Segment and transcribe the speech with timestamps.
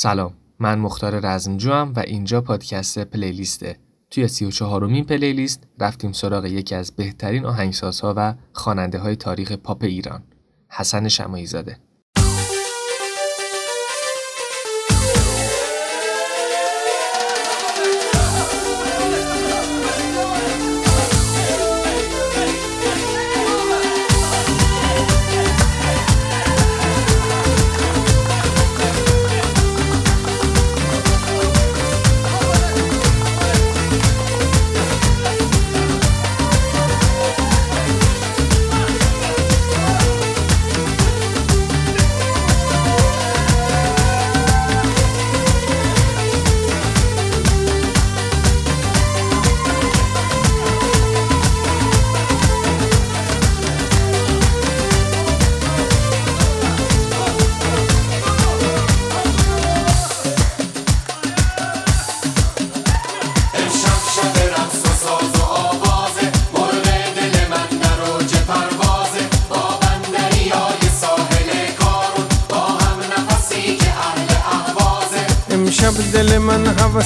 [0.00, 3.76] سلام من مختار رزمجو و اینجا پادکست پلیلیسته
[4.10, 9.52] توی سی و چهارمین پلیلیست رفتیم سراغ یکی از بهترین آهنگسازها و خواننده های تاریخ
[9.52, 10.22] پاپ ایران
[10.68, 11.78] حسن شمایی زاده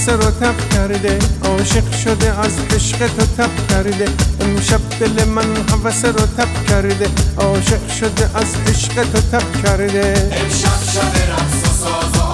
[0.06, 4.08] سر رو تب کرده عاشق شده از عشق تو تب کرده.
[4.40, 10.30] امشب دل من حوث رو تب کرده عاشق شده از عشق تو تب کرده.
[10.32, 12.31] امشب شب رقص و ساز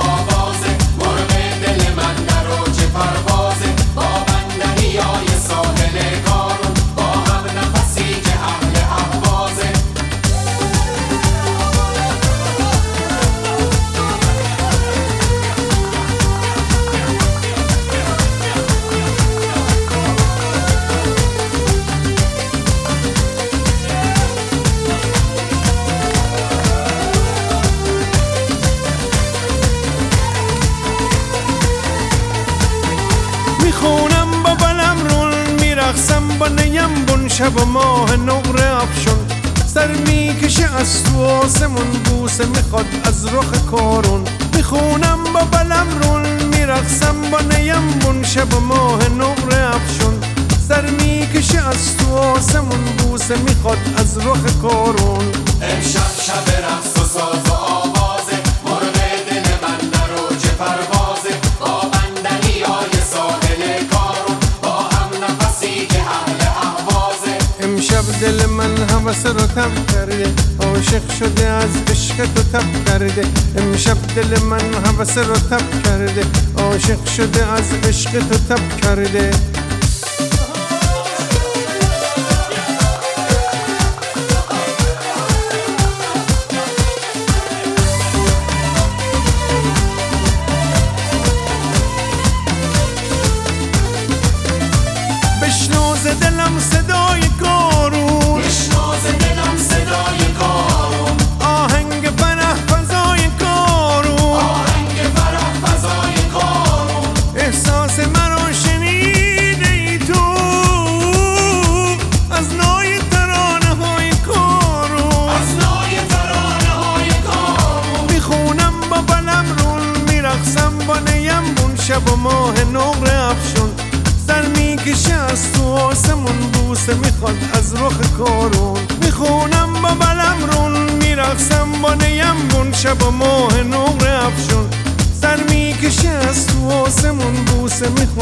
[37.38, 39.18] شب و ماه نقره افشون
[39.74, 44.24] سر می‌کشه از تو آسمون بوسه می‌خواد از رخ کارون.
[44.54, 48.22] می‌خونم با بلم رون میرقصم با نیم بون.
[48.22, 50.20] شب و ماه نقره افشون
[50.68, 55.24] سر می‌کشه از تو آسمون بوسه می‌خواد از رخ کارون.
[55.62, 57.47] امشب شب رقص و
[69.08, 70.32] حوث رو تب کرده.
[70.60, 73.24] عاشق شده از عشق تو تب کرده.
[73.58, 76.24] امشب دل من حوث رو تب کرده.
[76.58, 79.30] عاشق شده از عشق تو تب کرده.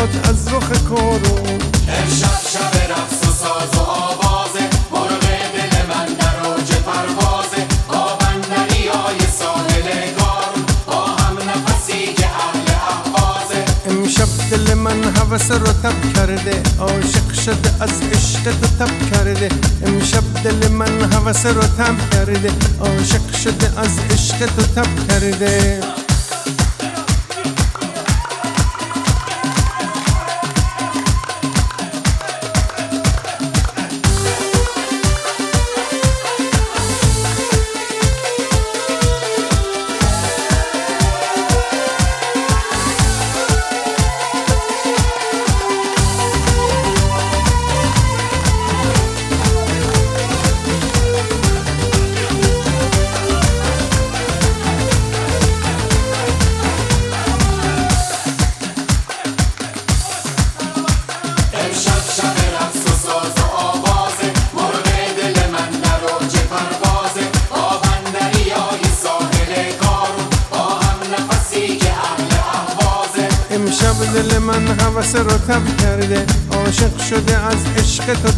[0.07, 1.59] می‌خواد از رخ کارون
[1.89, 4.61] امشب شب رقص و ساز و آوازه.
[4.93, 12.27] مرغ دل من در اوج پروازه با بندری های ساحل کارون با هم نفسی که
[12.27, 16.63] اهل احوازه امشب دل من حوث رو تب کرده.
[16.79, 19.49] عاشق شده از عشق تو تب کرده.
[19.87, 22.51] امشب دل من حوث رو تب کرده.
[22.81, 25.81] عاشق شده از عشق تو تب کرده.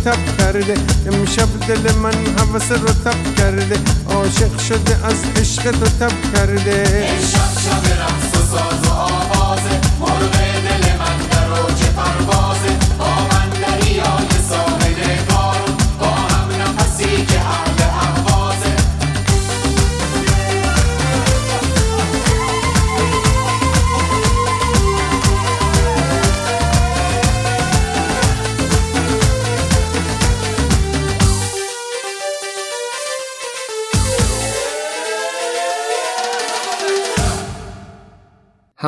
[0.09, 0.75] تب کرده.
[1.07, 3.79] امشب دل من حوث رو تب کرده.
[4.11, 6.85] عاشق شده از عشق تو تب کرده.
[7.33, 9.81] شب شب رقص و ساز و آوازه.
[10.01, 12.48] مرغ دل من در اوج پروازه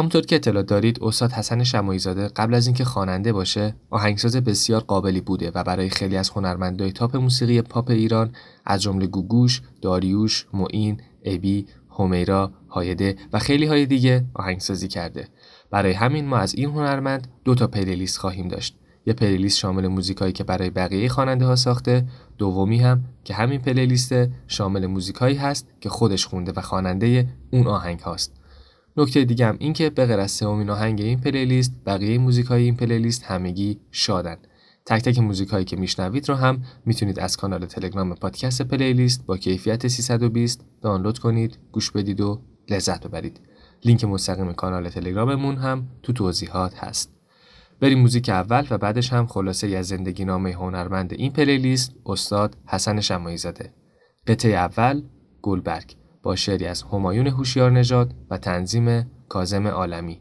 [0.01, 4.81] همونطور که اطلاع دارید استاد حسن شماعی زاده قبل از اینکه خواننده باشه آهنگساز بسیار
[4.81, 8.33] قابلی بوده و برای خیلی از هنرمندای top موسیقی پاپ ایران
[8.65, 11.67] از جمله گوگوش، داریوش، معین، ابی،
[11.99, 15.29] حمیرا، هایده و خیلی های دیگه آهنگسازی کرده.
[15.71, 18.77] برای همین ما از این هنرمند دو تا playlist خواهیم داشت.
[19.07, 22.09] یه playlist شامل موزیکایی که برای بقیه خواننده ها ساخته،
[22.39, 24.13] دومی هم که همین playlist
[24.47, 28.40] شامل موزیکایی هست که خودش خونده و خواننده اون آهنگ هاست.
[28.97, 32.63] نکته دیگه هم این که به غیر از سومین آهنگ این playlist بقیه موزیک های
[32.63, 34.37] این playlist همگی شادن.
[34.87, 39.37] تک تک موزیک هایی که میشنوید رو هم می‌تونید از کانال تلگرام پادکست playlist با
[39.37, 42.41] کیفیت 320 دانلود کنید گوش بدید و
[42.71, 43.41] لذت ببرید.
[43.85, 47.13] لینک مستقیم کانال تلگراممون هم تو توضیحات هست.
[47.81, 53.01] بریم موزیک اول و بعدش هم خلاصه از زندگی نامه هنرمند این playlist استاد حسن
[53.01, 53.73] شماعی زاده
[54.27, 55.03] قطعه اول
[55.43, 56.00] گلبرگ.
[56.23, 60.21] با شعری از همایون هوشیار نژاد و تنظیم کازم عالمی.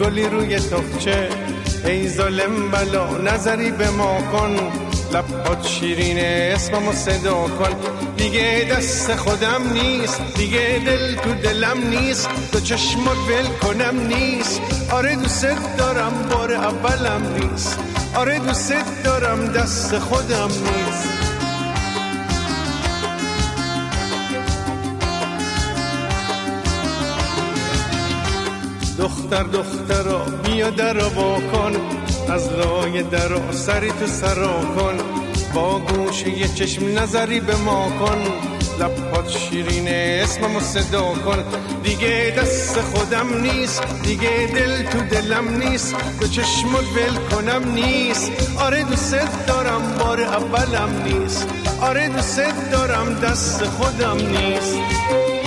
[0.00, 1.28] گلی روی تخچه.
[1.84, 4.56] ای ظالم بلا نظری به ما کن.
[5.12, 7.74] لبات شیرینه اسممو صدا کن.
[8.16, 12.28] دیگه دست خودم نیست دیگه دل تو دلم نیست.
[12.52, 14.60] تو چشمات ول کنم نیست.
[14.92, 17.78] آره دوست دارم بار اولم نیست.
[18.14, 20.87] آره دوست دارم دست خودم نیست.
[28.98, 30.70] دختر دخترا بیا
[31.08, 31.72] با کن.
[32.32, 34.98] از لای درا سری تو سرا کن.
[35.54, 38.18] با گوش یه چشم نظری به ما کن.
[38.80, 41.44] لبات شیرینه اسممو صدا کن.
[41.82, 45.94] دیگه دست خودم نیست دیگه دل تو دلم نیست.
[46.20, 48.32] به چشمت ول کنم نیست.
[48.60, 51.48] آره دوست دارم بار اولم نیست.
[51.80, 55.37] آره دوست دارم دست خودم نیست.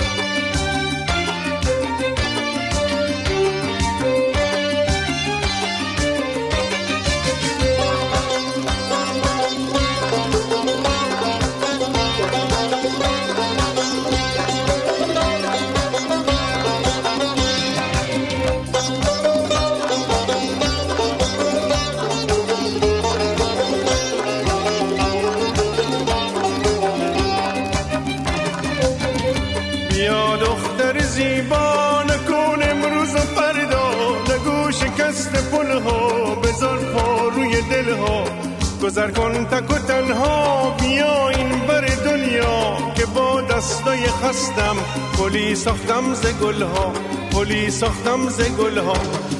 [43.02, 44.76] که با دستای خستم
[45.18, 46.92] پلی ساختم ز گل ها
[47.32, 48.96] پلی ساختم ز گل ها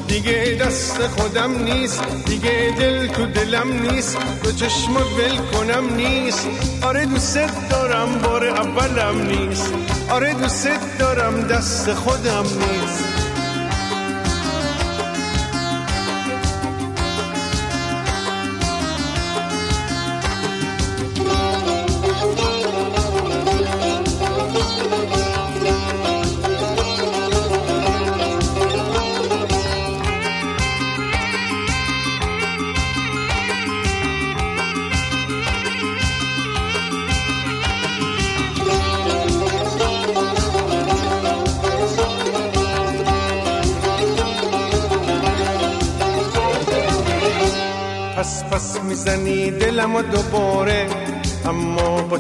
[0.09, 6.49] دیگه دست خودم نیست دیگه دل تو دلم نیست تو چشمات ول کنم نیست.
[6.83, 9.73] آره دوست دارم بار اولم نیست.
[10.11, 13.12] آره دوست دارم دست خودم نیست.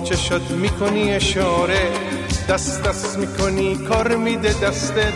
[0.04, 1.88] چشات می‌کنی اشاره؟
[2.48, 5.12] دست دست می‌کنی کار میده دستت.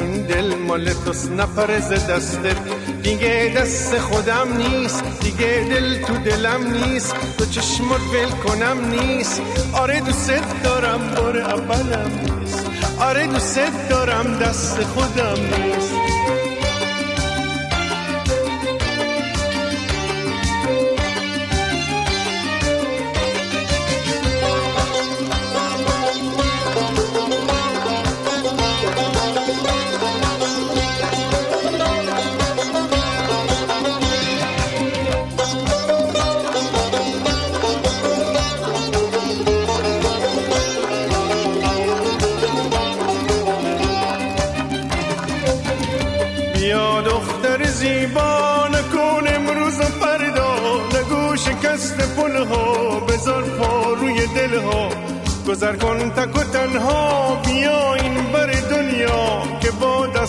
[0.00, 2.56] این دل مال توست نپرز دستت.
[3.02, 7.14] دیگه دست خودم نیست دیگه دل تو دلم نیست.
[7.38, 9.42] تو چشمات ول کنم نیست.
[9.72, 12.66] آره دوست دارم بار اولم نیست.
[13.00, 16.03] آره دوست دارم دست خودم نیست.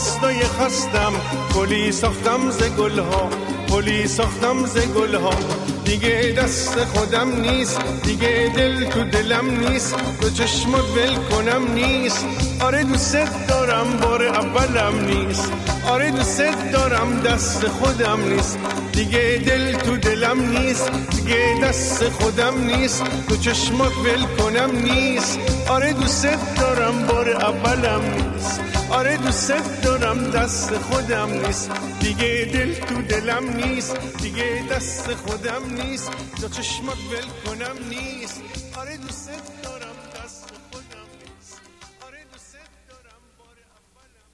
[0.06, 1.14] دستای خستم
[1.50, 3.30] پلی ساختم ز گلها
[3.68, 5.34] پلی ساختم ز گلها.
[5.86, 12.26] دیگه دست خودم نیست دیگه دل تو دلم نیست تو چشمات ول کنم نیست.
[12.62, 15.52] آره دوست دارم بار اولم نیست.
[15.90, 18.60] آره دوست دارم دست خودم نیست.
[18.92, 23.04] دیگه دل تو دلم نیست دیگه دست خودم نیست.
[23.30, 25.40] تو چشمات ول کنم نیست.
[25.70, 28.75] آره دوست دارم بار اولم نیست.
[28.92, 31.72] آره دوست دارم دست خودم نیست.
[32.00, 33.98] دیگه دل تو دلم نیست.
[34.22, 36.12] دیگه دست خودم نیست.
[36.42, 38.42] تو چشمات ول کنم نیست.
[38.80, 39.30] آره دوست
[39.64, 40.54] دارم دست
[42.08, 42.58] آره دوست
[42.90, 44.30] دارم اولم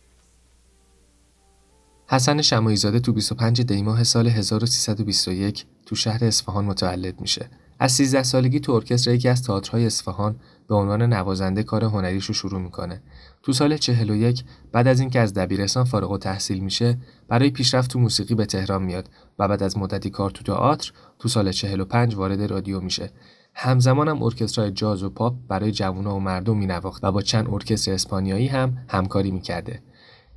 [2.08, 7.50] حسن شمایی زاده تو 25 دیماه سال 1321 تو شهر اصفهان متولد میشه.
[7.80, 10.36] از 13 سالگی تو ارکستر یکی از تئاترهای اصفهان
[10.68, 13.02] به عنوان نوازنده کار هنریش رو شروع می‌کنه.
[13.44, 18.36] تو سال 41 بعد از اینکه از دبیرستان فارغ التحصیل میشه، برای پیشرفت تو موسیقی
[18.36, 22.80] به تهران میاد و بعد از مدتی کار تو تئاتر تو سال 45 وارد رادیو
[22.80, 23.12] میشه.
[23.54, 27.92] همزمان هم ارکسترهای جاز و پاپ برای جوونا و مردم مینواخت و با چند ارکستر
[27.94, 29.82] اسپانیایی هم همکاری می‌کرده.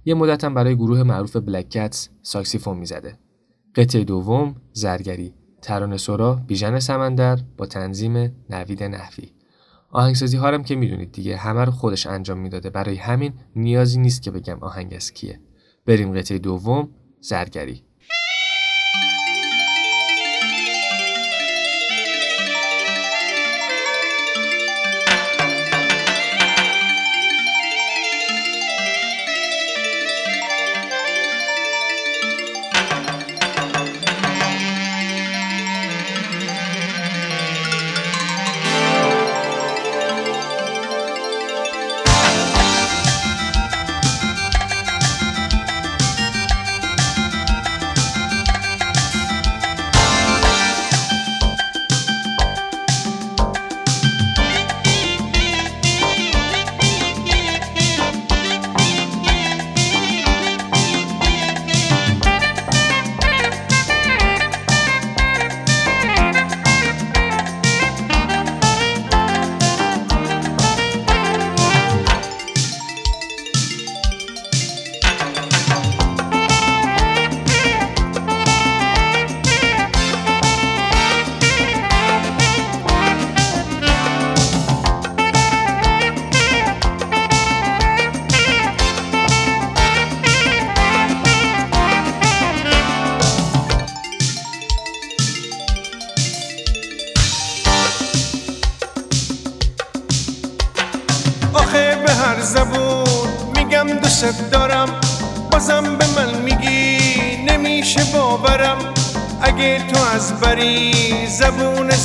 [0.04, 3.18] یه مدت هم برای گروه معروف Black Cats ساکسیفون می‌زده.
[3.75, 9.32] قطعه دوم زرگری ترانه سرا بیژن سمندر با تنظیم نوید نحوی
[9.94, 12.70] آهنگسازی ها هم که می‌دونید دیگه همه رو خودش انجام می‌داده.
[12.70, 15.40] برای همین نیازی نیست که بگم آهنگ از کیه.
[15.86, 16.88] بریم قطعه دوم
[17.20, 17.82] زرگری.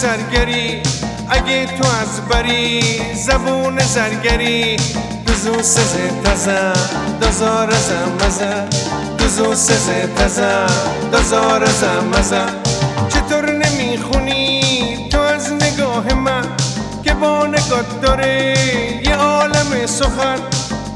[0.01, 0.81] زرگری
[1.29, 2.83] اگه تو از بری
[3.15, 4.77] زبون زرگری.
[5.25, 6.73] دوزو سزه تزه
[7.21, 8.67] دزار زمزه
[9.17, 10.65] دوزو سزه تزه
[11.13, 12.41] دزار زمزه
[13.09, 16.47] چطور نمی‌خونی؟ تو از نگاه من
[17.03, 18.55] که با نگات داره.
[19.05, 20.39] یه عالم سخن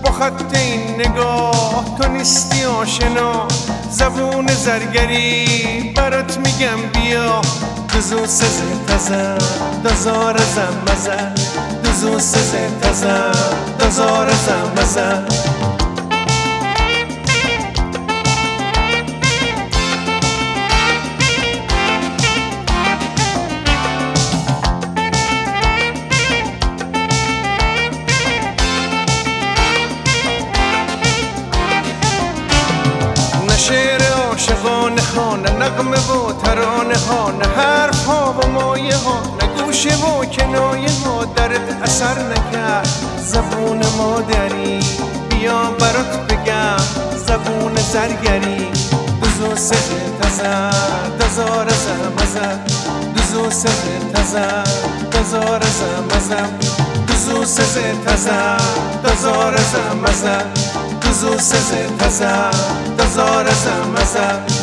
[0.04, 1.98] با خط این نگاه.
[2.02, 3.48] تو نیستی آشنا
[3.92, 5.94] زبون زرگری.
[5.96, 7.42] برات میگم بیا.
[7.94, 9.38] دوزو سزه تزه
[9.86, 11.18] دزار زمزه.
[11.84, 13.32] دوزو سزه تزه
[13.80, 15.43] دزار زمزه.
[15.43, 15.43] خانه
[35.84, 41.26] نقمه و ترانه ها نه حرف ها و مایه ها نه گوشه و کنایه ها
[41.26, 42.88] درت اثر نکرد.
[43.18, 44.80] زبون مادری
[45.30, 46.78] بیا برات بگم
[47.28, 48.72] زبون زرگری.
[49.22, 49.76] دوزو سه
[50.22, 50.72] تزر
[51.20, 52.60] دزار زمزم
[53.16, 53.70] دوزو سه
[54.14, 54.64] تزر
[55.12, 56.50] دزار زمزم
[57.08, 58.58] دوزو سه تزر
[59.04, 60.46] دزار زمزم
[61.02, 62.52] دوزو سه تزر
[63.00, 64.63] دزار زمزم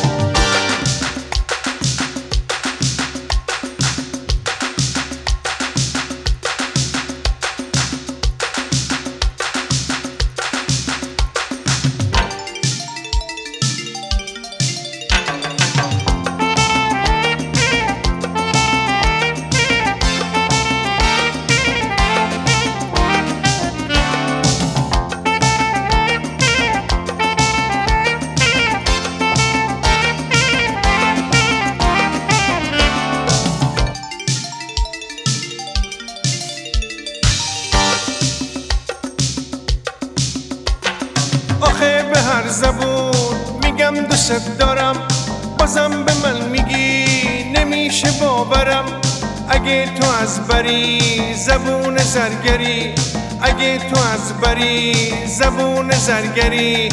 [50.47, 52.93] بری زبون زرگری.
[53.41, 56.89] اگه تو از بری زبون زرگری.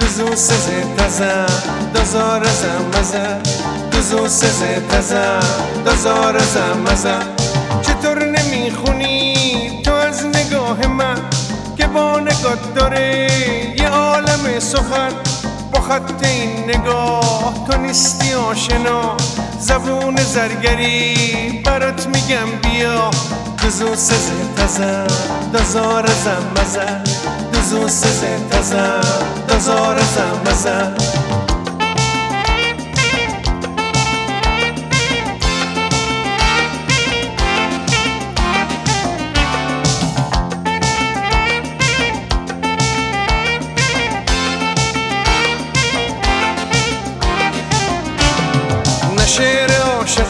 [0.00, 1.46] دوزو سزه تزه
[1.94, 3.38] دزار زمزه
[3.90, 5.40] دوزو سزه تزه
[5.86, 7.14] دزار زمزه
[7.82, 11.20] چطور نمی‌خونی؟ تو از نگاه من
[11.76, 13.28] که با نگات داره
[13.78, 15.12] یه عالم سخن.
[15.72, 19.16] با خط این نگاه تو نیستی آشنا.
[19.62, 23.10] زبون زرگری برات میگم بیا.
[23.62, 25.06] دوزو سزه تزه
[25.54, 27.02] دزار زمزه.
[27.52, 29.00] دوزو سزه تزه
[29.48, 30.76] دزار زمزه.
[30.76, 31.21] نه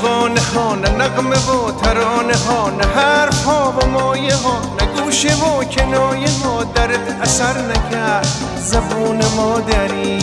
[0.03, 5.35] عاشقانه ها نه نغمه و ترانه ها نه حرف ها و مایه ها نه گوشه
[5.35, 8.27] و کنایه ها درت اثر نکرد.
[8.61, 10.19] زبون مادری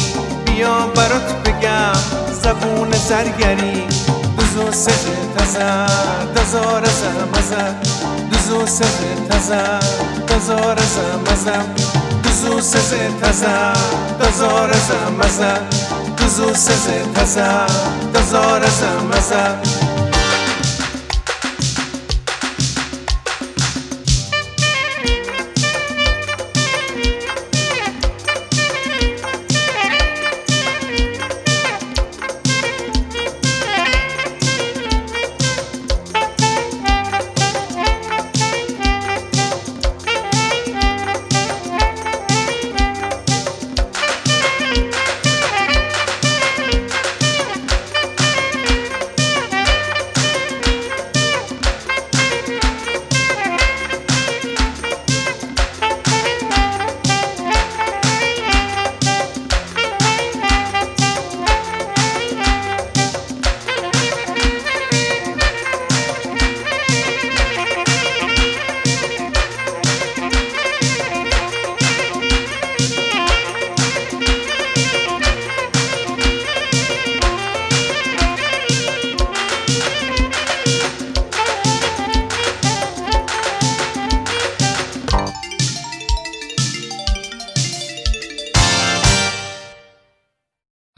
[0.45, 1.93] بیا برات بگم.
[2.43, 3.87] زبون زرگری
[4.37, 4.91] دوزو سه
[5.37, 5.87] تزر
[6.35, 7.75] دزار زمزم
[8.31, 8.85] دوزو سه
[9.29, 9.79] تزر
[10.27, 11.65] دزار زمزم
[12.23, 12.79] دوزو سه
[13.21, 13.73] تزر
[14.19, 15.61] دزار زمزم
[16.17, 17.03] دوزو سه
[18.11, 19.78] tantas horas a amassar.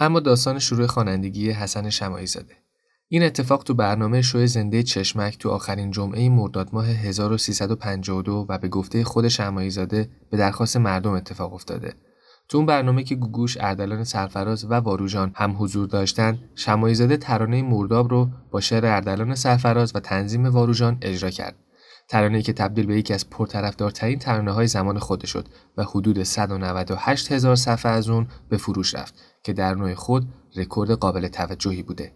[0.04, 2.54] اما داستان شروع خوانندگی حسن شماعی زاده
[3.08, 8.68] این اتفاق تو برنامه شوی زنده چشمک تو آخرین جمعه مرداد ماه 1352 و به
[8.68, 11.94] گفته خود شماعی زاده به درخواست مردم اتفاق افتاده.
[12.50, 17.62] تو اون برنامه که گوگوش، اردلان سرفراز و واروژان هم حضور داشتن، شماعی زاده ترانه
[17.62, 21.56] مرداب رو با شعر اردلان سرفراز و تنظیم واروژان اجرا کرد.
[22.10, 27.56] ترانه‌ای که تبدیل به یکی از پرطرفدارترین ترانه‌های زمان خود شد و حدود 198 هزار
[27.56, 32.14] صفحه از اون به فروش رفت که در نوع خود رکورد قابل توجهی بوده.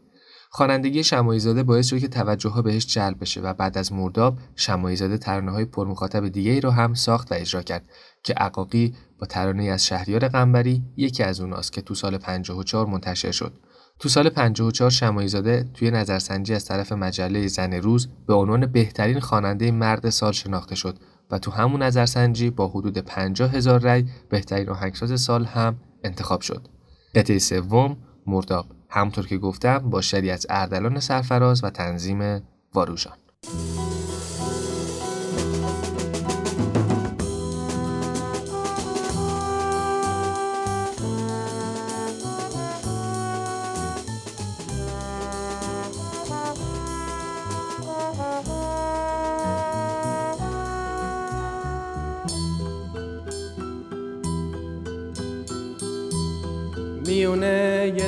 [0.50, 5.18] خوانندگی شماعیزاده باعث شد که توجه ها بهش جلب بشه و بعد از مرداب شماعیزاده
[5.18, 7.90] ترانه های پرمخاطب دیگه ای رو هم ساخت و اجرا کرد
[8.24, 13.32] که عقاقی با ترانه از شهریار قنبری یکی از اوناست که تو سال 54 منتشر
[13.32, 13.54] شد.
[14.00, 19.72] تو سال 54 شماعیزاده توی نظرسنجی از طرف مجله زن روز به عنوان بهترین خواننده
[19.72, 21.00] مرد سال شناخته شد
[21.32, 26.75] و تو همون نظرسنجی با حدود 50 هزار رأی بهترین آهنگساز سال هم انتخاب شد.
[27.16, 28.66] قطعه سوم مرداب.
[28.90, 32.42] همطور که گفتم با شری از اردلان سرفراز و تنظیم
[32.74, 33.18] واروژان.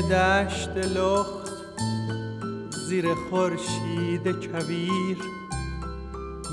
[0.01, 1.51] دشت لخت
[2.87, 5.17] زیر خورشید کویر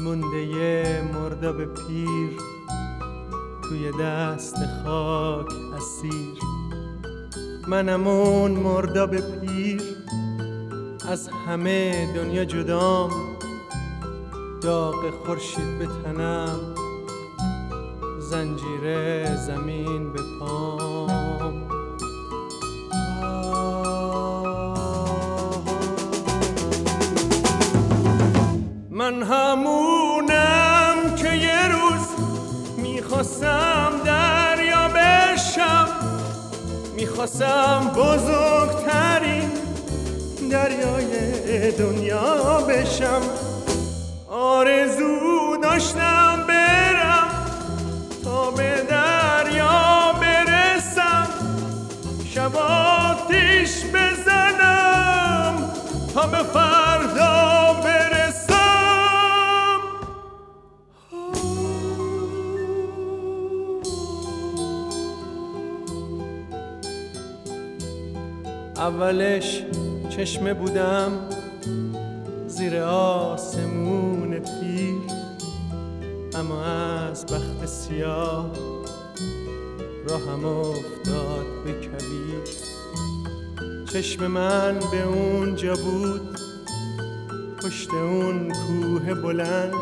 [0.05, 2.31] مونده به پیر
[3.63, 6.39] توی دست خاک اسیر.
[7.69, 8.57] منم اون
[9.07, 9.83] به پیر
[11.09, 13.11] از همه دنیا جدام.
[14.63, 16.75] داغ خورشید به تنم
[18.31, 20.23] زنجیره زمین به
[37.25, 39.51] می‌خواستم بزرگترین
[40.51, 43.23] دریای دنیا بشم.
[44.29, 46.44] آرزو داشتم
[68.95, 69.63] اولش
[70.09, 71.13] چشمه بودم
[72.47, 74.95] زیر آسمون پیر
[76.35, 78.51] اما از بخت سیاه
[80.09, 82.45] راهم افتاد به کبیر.
[83.93, 86.39] چشم من به اونجا بود
[87.63, 89.75] پشت اون کوه بلند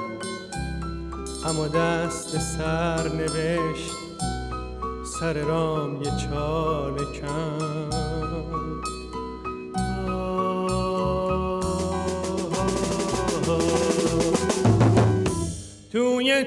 [1.46, 3.92] اما دست سر نوشت
[5.20, 8.61] سر رام یه چال کن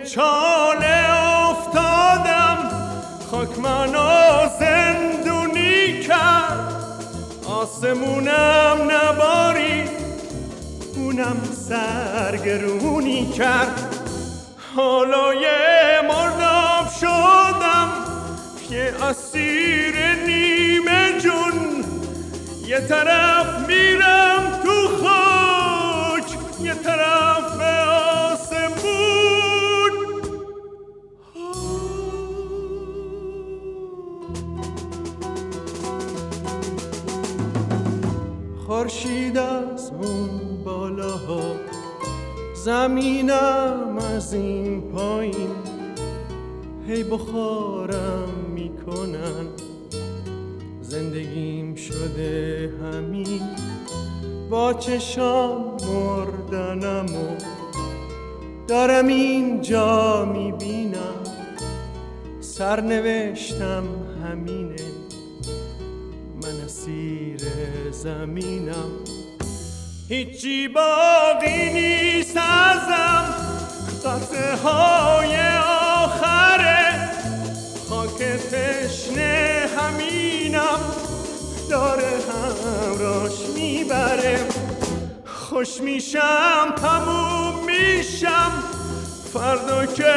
[0.03, 1.11] چاله
[1.49, 2.57] افتادم
[3.31, 6.71] خاک منو زندونی کرد.
[7.49, 9.83] آسمونم نباری
[10.95, 11.37] اونم
[11.69, 13.95] سرگرونی کرد.
[14.75, 17.89] حالا یه مرداب شدم
[18.69, 21.85] یه اسیر نیمه جون.
[22.67, 23.94] یه طرف میرم
[38.85, 41.41] خورشید از اون بالاها
[42.53, 45.55] زمینم از این پایین.
[46.87, 49.47] هی بخارم می‌کنن
[50.81, 53.41] زندگیم شده همین.
[54.49, 57.43] با چشام مردنم و
[58.67, 61.23] دارم اینجا می‌بینم.
[62.39, 63.83] سرنوشتم
[68.05, 68.91] زمینم.
[70.09, 73.33] هیچی باقی نیست ازم.
[74.05, 75.35] قطعه های
[76.03, 77.09] آخره.
[77.89, 80.79] خاک تشنه همینم.
[81.69, 84.39] داره همراش می‌بره.
[85.25, 88.51] خوش میشم تموم میشم.
[89.33, 90.13] فردا که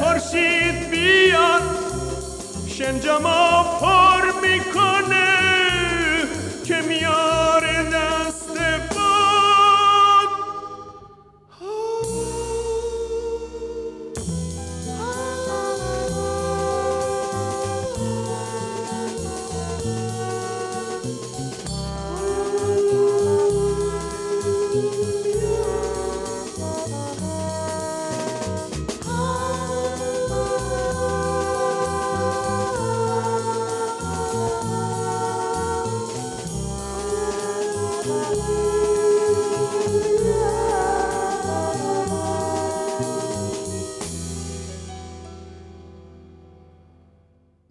[0.00, 1.62] خورشید بیاد
[2.68, 5.39] شنجما پر می‌کنه.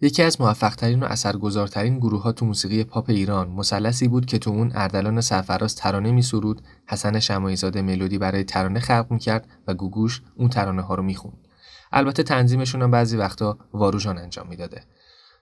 [0.02, 4.50] یکی از موفقترین و اثرگذارترین گروه ها تو موسیقی پاپ ایران مثلثی بود که تو
[4.50, 10.22] اون اردلان سرفراز ترانه می سرود، حسن شمایزاده ملودی برای ترانه خلق می‌کرد و گوگوش
[10.36, 11.48] اون ترانه ها رو می‌خوند.
[11.92, 14.82] البته تنظیمشون هم بعضی وقتا واروژان انجام می‌داده.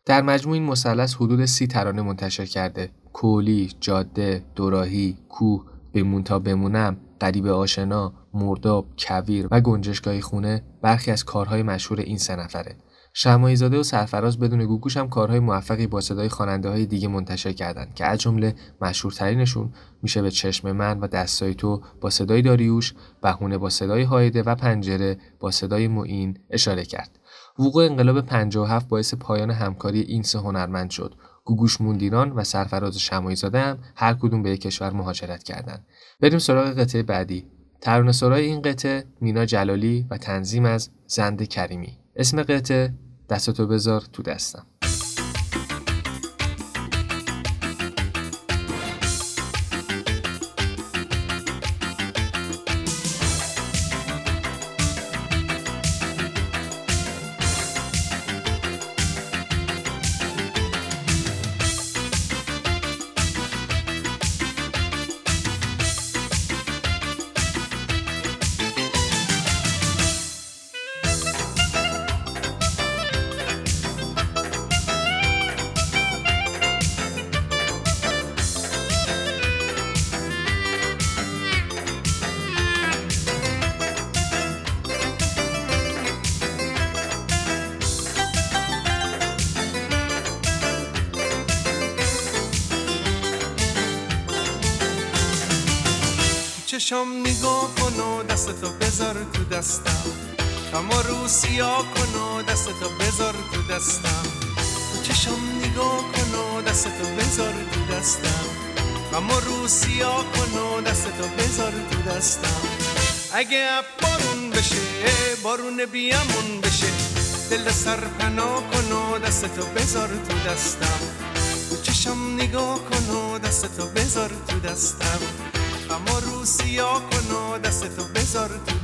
[0.07, 6.39] در مجموع این مثلث حدود سی ترانه منتشر کرده کولی، جاده، دوراهی، کوه، بمون تا
[6.39, 12.77] بمونم، قریب آشنا، مرداب، کویر و گنجشگاه خونه برخی از کارهای مشهور این سه نفره.
[13.21, 17.95] شمایزاده و سرفراز بدون گوگوش هم کارهای موفقی با صدای خواننده های دیگه منتشر کردند
[17.95, 23.59] که از جمله مشهورترینشون میشه به چشم من و دستای تو با صدای داریوش، بهونه
[23.59, 27.19] با صدای هایده و پنجره با صدای معین اشاره کرد.
[27.59, 31.15] وقوع انقلاب 57 باعث پایان همکاری این سه هنرمند شد.
[31.45, 35.87] گوگوش موندیران و سرفراز شمایزاده هم هر کدوم به یک کشور مهاجرت کردند.
[36.21, 37.47] بریم سراغ قطعه بعدی.
[37.81, 41.99] ترانه سرای این قطعه مینا جلالی و تنظیم از زند کریمی.
[42.17, 42.95] اسم قطعه
[43.29, 44.67] دستتو بذار تو دستم.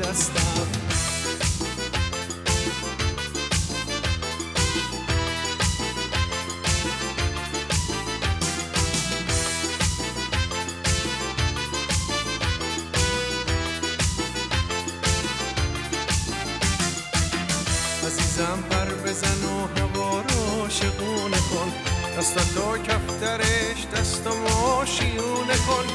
[0.01, 0.67] دستم.
[18.07, 21.73] عزیزم پر بزن و هوا رو شقونه کن.
[22.19, 25.87] دستتو کفترش دستمو شیونه کن.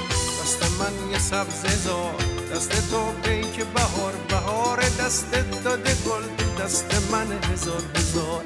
[0.41, 2.15] دست من یه سبز زار
[2.55, 3.28] دست تو
[3.59, 5.31] پیک بهار بهار دست
[5.63, 6.23] داده گل
[6.63, 8.43] دست من هزار هزار.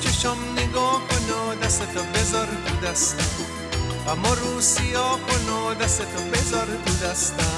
[0.00, 3.24] چشم نگاه کن و دستتو بذار تو دستم
[4.08, 7.53] اما رو سیاه کن و دستتو بذار تو دستم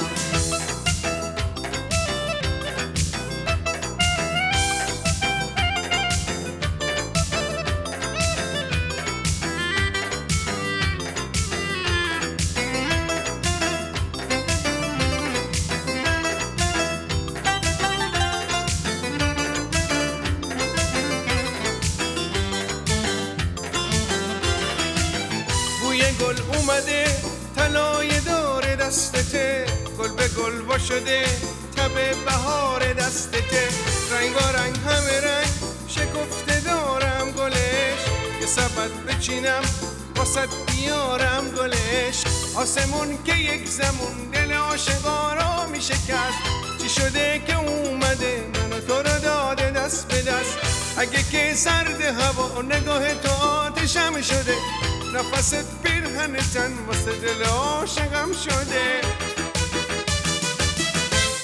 [58.44, 59.00] شده.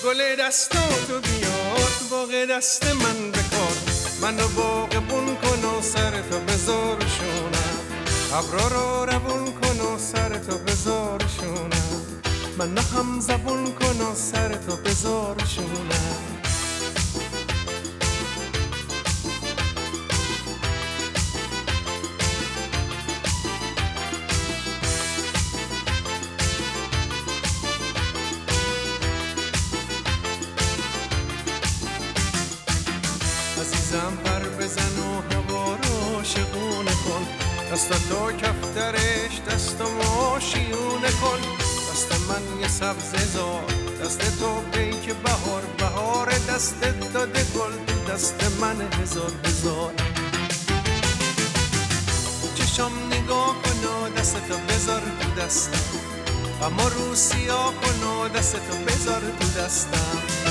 [0.05, 3.76] گل دستاتو بیار باغ دست من بکار
[4.22, 7.78] منو باغبون کن و سرتو بذار شونم.
[8.33, 12.02] ابرا رو روون کن و سرتو بذار شونم.
[12.59, 16.31] من هم زبون کن و سرتو بذار شونم.
[33.92, 37.26] عزیزم پر بزن و هوا رو شقونه کن.
[37.72, 41.40] دستاتو کفترش دستمو شیونه کن.
[41.92, 43.64] دست من یه سبز زار
[44.05, 46.81] دست تو پیک بهار بهار دست
[47.14, 47.72] داده گل.
[47.87, 49.92] تو دست من هزار هزار.
[52.55, 55.98] چشم نگاه کن و دستتو بذار تو دستم.
[56.62, 60.41] اما رو سیاه کن و دستتو بذار تو دستم.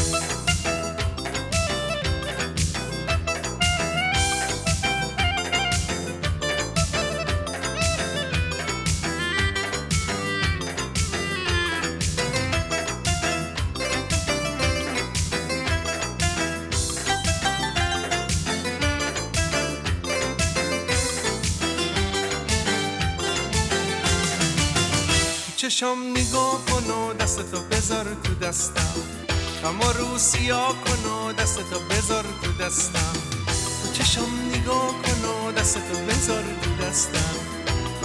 [25.82, 28.96] چشم نگاه کن و دستتو بذار تو دستم.
[29.66, 33.14] اما رو سیاه کن و دستتو بذار تو دستم.
[33.84, 37.36] تو چشم نگاه کن و دستتو بذار تو دستم.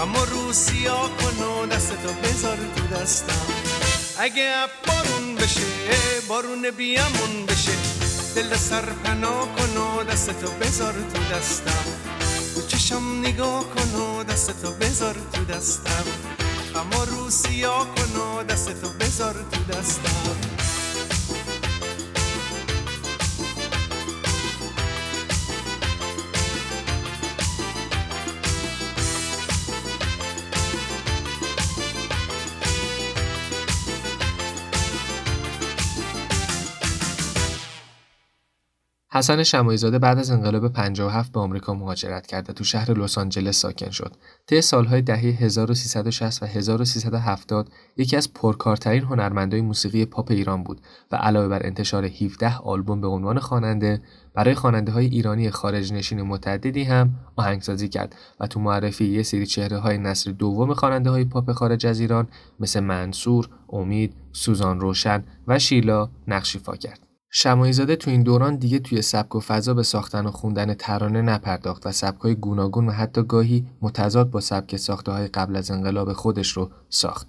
[0.03, 3.47] اما رو سیاه کن و دستتو بذار تو دستم.
[4.19, 4.55] اگه
[4.87, 5.61] بارون بشه
[6.29, 7.77] بارون بیامون بشه.
[8.35, 11.85] دل سر پناه کن و دستتو بذار تو دستم.
[12.55, 16.36] تو چشم نگاه کن و دستتو بذار تو دستم.
[16.77, 20.56] اما رو سیاه کن و دستتو بذار تو دستم
[39.17, 43.61] حسن شمایزاده بعد از انقلاب 57 به آمریکا مهاجرت کرد و تو شهر لس آنجلس
[43.61, 44.17] ساکن شد.
[44.47, 50.81] طی سالهای دهه 1360 و 1370 یکی از پرکارترین هنرمندای موسیقی پاپ ایران بود
[51.13, 54.03] و علاوه بر انتشار 17 آلبوم به عنوان خواننده
[54.35, 59.47] برای خواننده های ایرانی خارج نشین متعددی هم آهنگسازی کرد و تو معرفی یه سری
[59.47, 62.29] چهره های نسل دوم خواننده های پاپ خارج از ایران
[62.61, 67.06] مثل منصور، امید، سوزان روشن و شیلا نقشیفا کرد.
[67.31, 71.87] شمایزاده تو این دوران دیگه توی سبک و فضا به ساختن و خوندن ترانه نپرداخت
[71.87, 76.53] و سبکای گوناگون و حتی گاهی متضاد با سبک ساخته های قبل از انقلاب خودش
[76.53, 77.29] رو ساخت.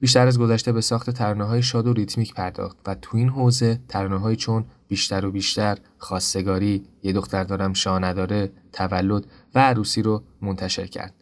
[0.00, 3.80] بیشتر از گذشته به ساخت ترانه های شاد و ریتمیک پرداخت و تو این حوزه
[3.88, 10.22] ترانه چون بیشتر و بیشتر خواستگاری، یه دختر دارم شاه نداره، تولد و عروسی رو
[10.42, 11.14] منتشر کرد.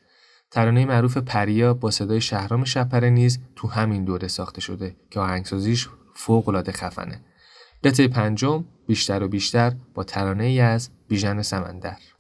[0.51, 5.88] ترانه معروف پریا با صدای شهرام شپره نیز تو همین دوره ساخته شده که آهنگسازیش
[6.14, 7.20] فوق خفنه.
[7.85, 12.12] قطعه پنجم بیشتر و بیشتر با ترانه ای از بیژن سمندر.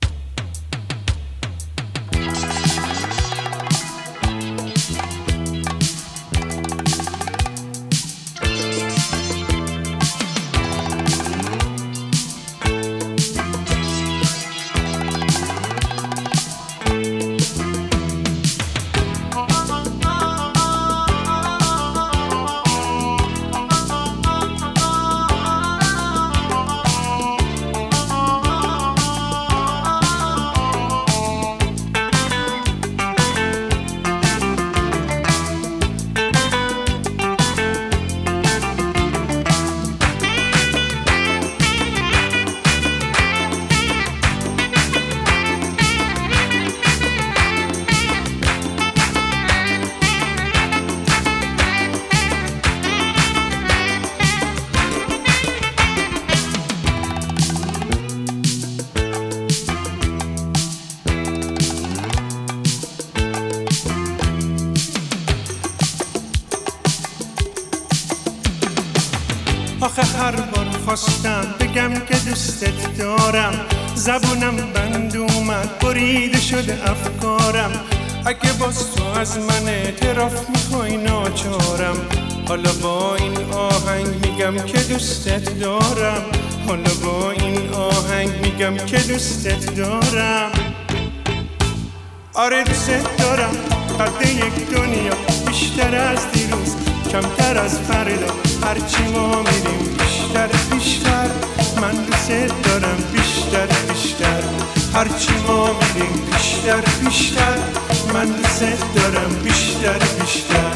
[103.52, 104.42] بیشتر بیشتر.
[104.94, 107.58] هرچی ما میریم بیشتر بیشتر.
[108.14, 108.62] من دوست
[108.94, 110.72] دارم بیشتر بیشتر.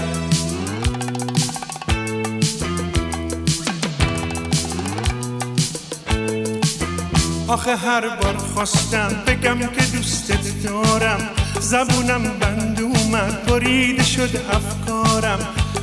[7.49, 11.31] آخه هر بار خواستم بگم که دوستت دارم.
[11.61, 15.39] زبونم بند اومد بریده شد افکارم.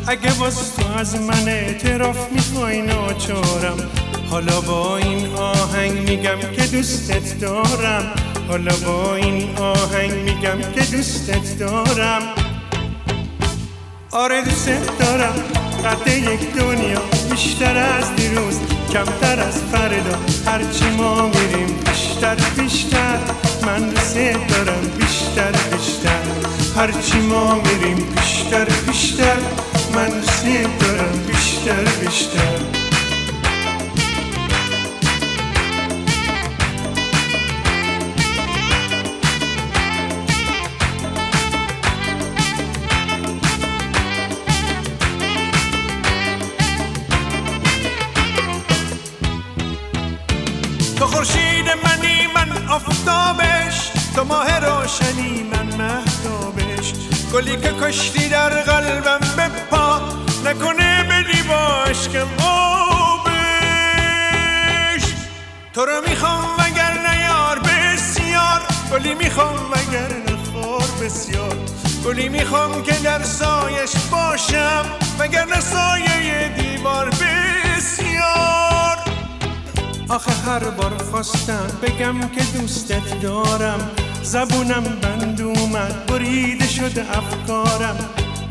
[0.07, 3.77] اگه باز تو از من اعتراف می‌خوای ناچارم.
[4.33, 8.11] حالا با این آهنگ میگم که دوستت دارم.
[8.47, 12.21] حالا با این آهنگ میگم که دوستت دارم.
[14.11, 15.33] آره دوستت دارم.
[15.85, 18.59] قد یک دنیا بیشتر از دیروز
[18.93, 20.17] کمتر از فردا.
[20.45, 23.17] هرچی ما میریم بیشتر بیشتر.
[23.65, 26.23] من دوست دارم بیشتر بیشتر.
[26.75, 29.37] هرچی ما میریم بیشتر بیشتر.
[29.95, 30.45] من دوست
[30.79, 32.82] دارم بیشتر بیشتر.
[52.73, 56.93] آفتابش تو ماه روشنی من مهتابش.
[57.33, 59.49] گلی که کشتی در قلبم به
[60.45, 63.33] نکنه بدی با عشقم آبش.
[65.73, 68.61] تو رو می‌خوام وگر نیار بسیار.
[68.91, 71.55] گلی می‌خوام وگر نخار بسیار.
[72.05, 74.85] گلی می‌خوام که در سایش باشم
[75.19, 77.09] وگر سایه دیوار.
[77.09, 77.52] بسیار
[80.09, 83.91] آخه هر بار خواستم بگم که دوستت دارم.
[84.23, 87.97] زبونم بند اومد بریده شده افکارم.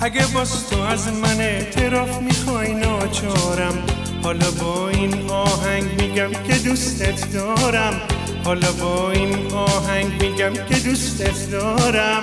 [0.00, 3.78] اگه باز تو از من اعتراف می‌خوای ناچارم.
[4.22, 8.00] حالا با این آهنگ میگم که دوستت دارم.
[8.44, 12.22] حالا با این آهنگ میگم که دوستت دارم.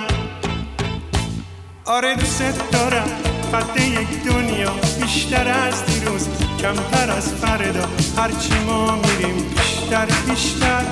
[1.84, 3.08] آره دوستت دارم.
[3.52, 6.49] قد یک دنیا بیشتر از دیروز.
[6.62, 7.88] کمتر از فردا.
[8.16, 10.84] هرچی ما میریم بیشتر بیشتر.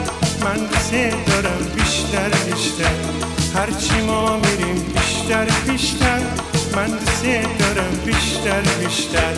[0.44, 0.92] من دوست
[1.26, 2.94] دارم بیشتر بیشتر.
[3.54, 6.20] هرچی ما میریم بیشتر بیشتر.
[6.76, 7.22] من دوست
[7.58, 9.34] دارم بیشتر بیشتر.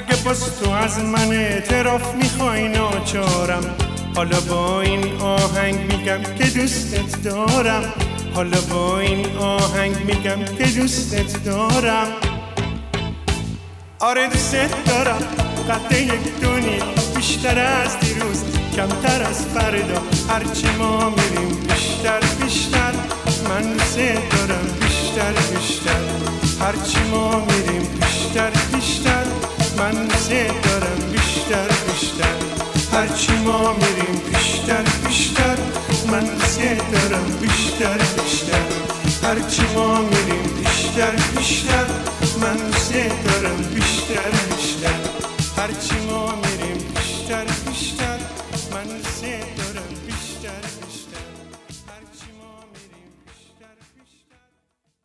[0.00, 3.74] اگه باز تو از من اعتراف می‌خوای ناچارم.
[4.16, 7.92] حالا با این آهنگ میگم که دوستت دارم.
[8.34, 12.06] حالا با این آهنگ میگم که دوستت دارم.
[13.98, 15.22] آره دوستت دارم.
[15.68, 16.84] قد یک دنیا
[17.16, 18.42] بیشتر از دیروز.
[18.76, 20.02] کمتر از فردا.
[20.28, 22.92] هرچی ما میریم بیشتر بیشتر.
[23.48, 26.00] من دوست دارم بیشتر بیشتر.
[26.60, 29.29] هرچی ما میریم بیشتر بیشتر.
[29.80, 32.36] من دوست دارم بیشتر بیشتر.
[32.92, 35.56] هرچی ما میریم بیشتر بیشتر.
[36.10, 36.60] من دوست
[36.92, 38.68] دارم بیشتر بیشتر.
[39.22, 41.86] هرچی ما میریم بیشتر بیشتر.
[42.40, 42.92] من دوست
[43.24, 45.00] دارم بیشتر بیشتر.
[45.56, 48.18] هرچی ما میریم بیشتر بیشتر.
[48.72, 49.22] من دوست
[49.56, 51.09] دارم بیشتر بیشتر.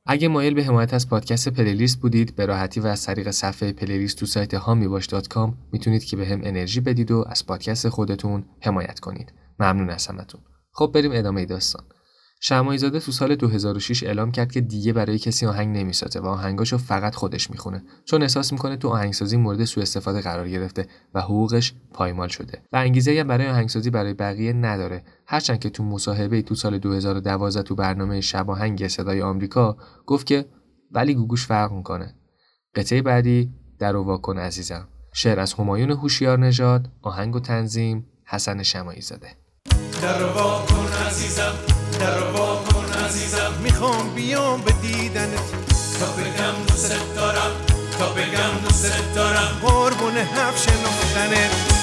[0.08, 4.18] اگه مایل به حمایت از پادکست پلیلیست بودید به راحتی و از طریق صفحه پلیلیست
[4.18, 9.34] تو سایت هامیباش.com می‌تونید که به هم انرژی بدید و از پادکست خودتون حمایت کنید.
[9.60, 10.42] ممنون از همتون.
[10.72, 11.84] خب بریم ادامه داستان.
[12.40, 16.78] شمایی زاده تو سال 2006 اعلام کرد که دیگه برای کسی آهنگ نمی‌سازه و آهنگاشو
[16.78, 17.84] فقط خودش می‌خونه.
[18.06, 22.62] چون احساس می‌کنه تو آهنگسازی مورد سوء استفاده قرار گرفته و حقوقش پایمال شده.
[22.74, 25.04] و انگیزه هم برای آهنگسازی برای بقیه نداره.
[25.28, 30.46] هرچند که تو مصاحبه تو سال 2012 تو برنامه شب آهنگ صدای آمریکا گفت که
[30.92, 32.16] ولی گوگوش فرق می‌کنه.
[32.76, 34.88] قطعه بعدی در واکن عزیزم.
[35.14, 39.28] شعر از همایون هوشیار نژاد آهنگ و تنظیم حسن شمایی زاده
[40.02, 41.85] در وا کن عزیزم.
[42.00, 43.54] در وا کن عزیزم.
[43.64, 45.40] می‌خوام بیام به دیدنت
[46.00, 47.52] تا بگم دوست دارم
[48.00, 49.60] تا بگم دوست دارم.
[49.62, 51.75] قربون حرف شنفتنت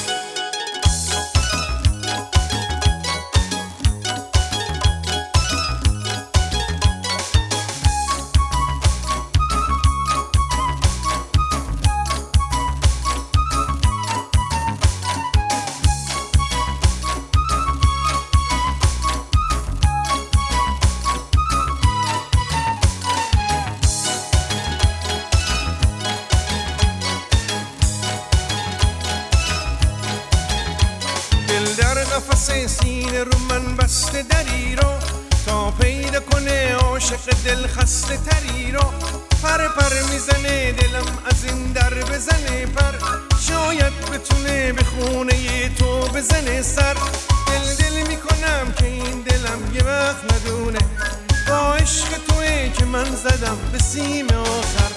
[53.92, 54.92] زدم به سیم آخر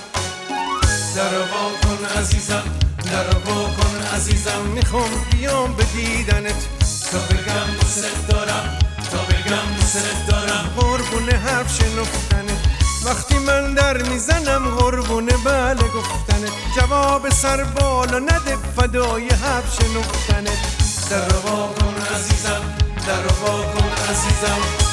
[1.15, 1.29] در
[1.81, 2.63] کن عزیزم
[3.11, 4.61] در کن عزیزم.
[4.73, 6.55] می‌خوام بیام به دیدنت.
[7.11, 8.79] تا بگم دوست دارم
[9.11, 10.73] تا بگم دوست دارم.
[10.77, 12.59] قربون حرف شنفتنت
[13.05, 20.57] وقتی من در می‌زنم قربون بله گفتنت جواب سر بالا نده فدای حرف شنفتنت
[21.09, 22.61] در کن عزیزم
[23.07, 23.27] در
[23.73, 24.84] کن عزیزم.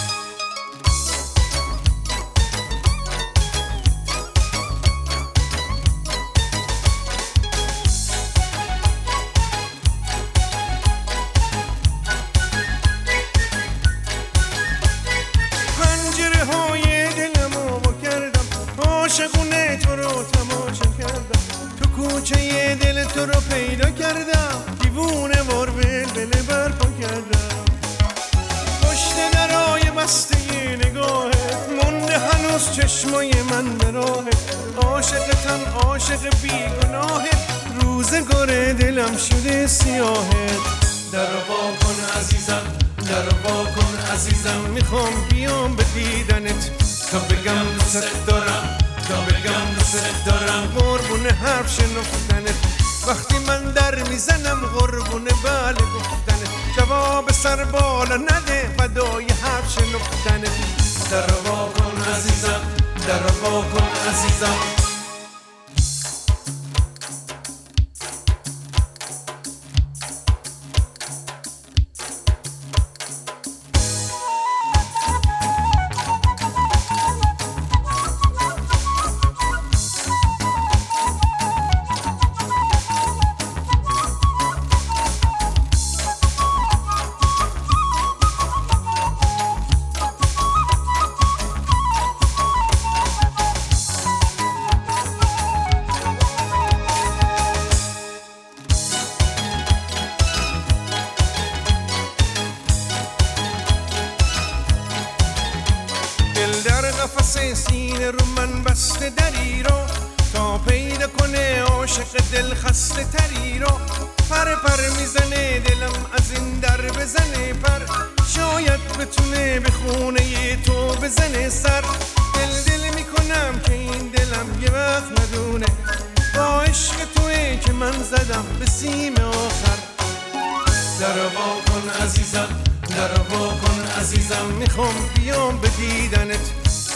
[134.02, 136.46] عزیزم می‌خوام بیام به دیدنت.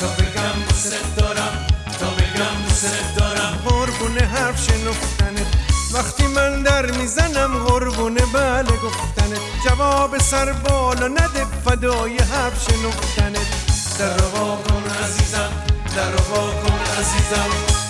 [0.00, 1.66] تا بگم دوست دارم
[2.00, 3.58] تا بگم دوست دارم.
[3.64, 5.46] قربون حرف شنفتنت.
[5.92, 9.40] وقتی من در می‌زنم قربون بله گفتنت.
[9.64, 13.46] جواب سر بالا نده فدای حرف شنفتنت.
[13.98, 15.50] در وا کن عزیزم
[15.96, 17.85] در وا کن عزیزم.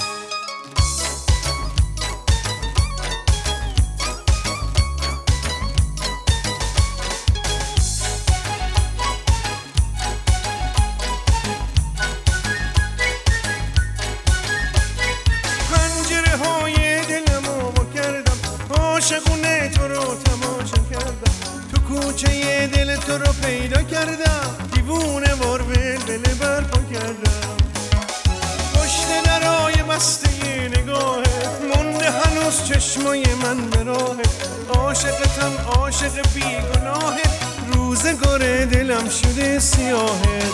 [36.06, 37.30] عاشق بیگناهت
[37.72, 40.52] روزگار دلم شده سیاهت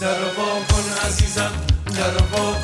[0.00, 0.14] در
[0.68, 1.50] کن عزیزم
[1.96, 2.10] در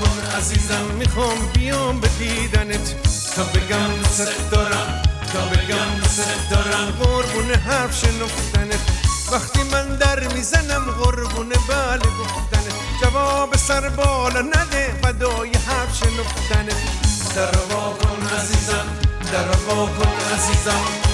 [0.00, 0.84] کن عزیزم.
[0.98, 2.94] می‌خوام بیام به دیدنت.
[3.36, 6.90] تا بگم دوست دارم تا بگم دوست دارم.
[7.00, 8.80] قربون حرف شنفتنت.
[9.32, 12.74] وقتی من در می‌زنم قربون بله گفتنت.
[13.02, 16.76] جواب سر بالا نده فدای حرف شنفتنت.
[17.36, 18.86] در کن عزیزم
[19.32, 19.48] در
[19.98, 21.07] کن عزیزم.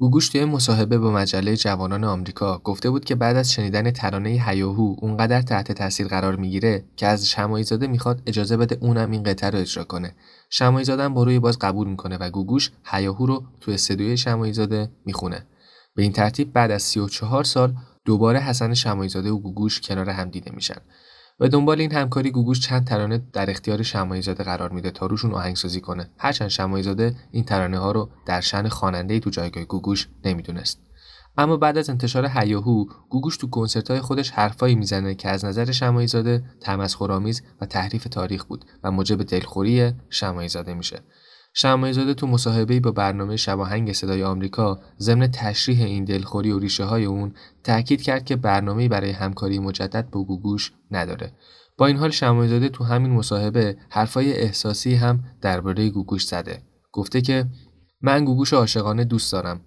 [0.00, 4.96] گوگوش توی مصاحبه با مجله جوانان آمریکا گفته بود که بعد از شنیدن ترانه هیاهو
[4.98, 9.58] اونقدر تحت تاثیر قرار می‌گیره که از شمایزاده می‌خواد اجازه بده اونم این قطعه رو
[9.58, 10.14] اجرا کنه.
[10.50, 15.46] شمایزاده هم با روی باز قبول می‌کنه و گوگوش هیاهو رو توی استدیوی شمایزاده می‌خونه.
[15.94, 17.74] به این ترتیب بعد از 34 سال
[18.04, 20.80] دوباره حسن شمایزاده و گوگوش کنار هم دیده میشن.
[21.40, 25.80] و دنبال این همکاری گوگوش چند ترانه در اختیار شمایزاده قرار میده تا روشون آهنگسازی
[25.80, 26.10] کنه.
[26.18, 30.80] هرچند شمایزاده این ترانه ها رو در شن خواننده تو جایگاه گوگوش نمی‌دونست.
[31.38, 35.72] اما بعد از انتشار هیاهو گوگوش تو کنسرت های خودش حرفایی می‌زنه که از نظر
[35.72, 41.00] شمایزاده تمسخرآمیز و تحریف تاریخ بود و موجب دلخوری شمایزاده میشه.
[41.54, 47.04] شمایزاده تو مصاحبه‌ای با برنامه شباهنگ صدای آمریکا ضمن تشریح این دلخوری و ریشه های
[47.04, 47.34] اون
[47.64, 51.32] تاکید کرد که برنامه‌ای برای همکاری مجدد با گوگوش نداره.
[51.78, 56.62] با این حال شمایزاده تو همین مصاحبه حرفای احساسی هم درباره گوگوش زده.
[56.92, 57.46] گفته که
[58.00, 59.60] من گوگوش عاشقانه دوست دارم.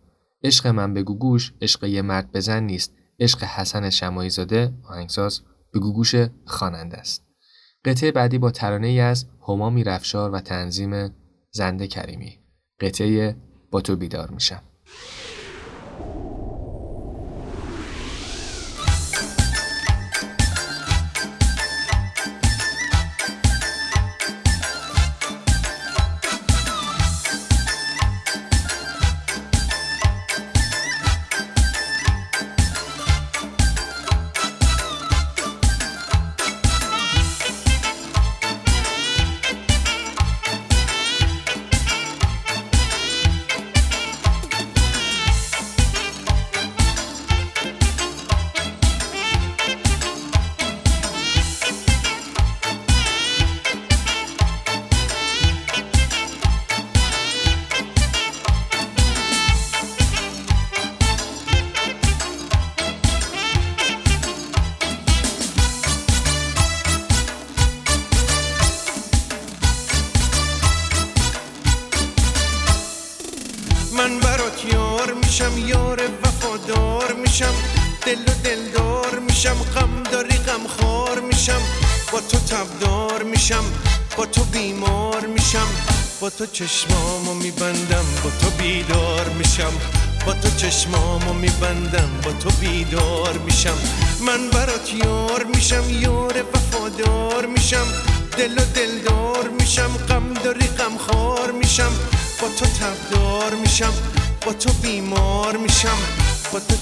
[0.43, 2.93] عشق من به گوگوش عشق یه مرد بزن نیست.
[3.19, 5.41] عشق حسن شمایزاده آهنگساز
[5.73, 6.15] به گوگوش
[6.45, 7.25] خواننده است.
[7.85, 11.09] قطعه بعدی با ترانه ای از همامی رفشار و تنظیم
[11.51, 12.39] زنده کریمی.
[12.79, 13.35] قطعه
[13.71, 14.63] با تو بیدار میشم.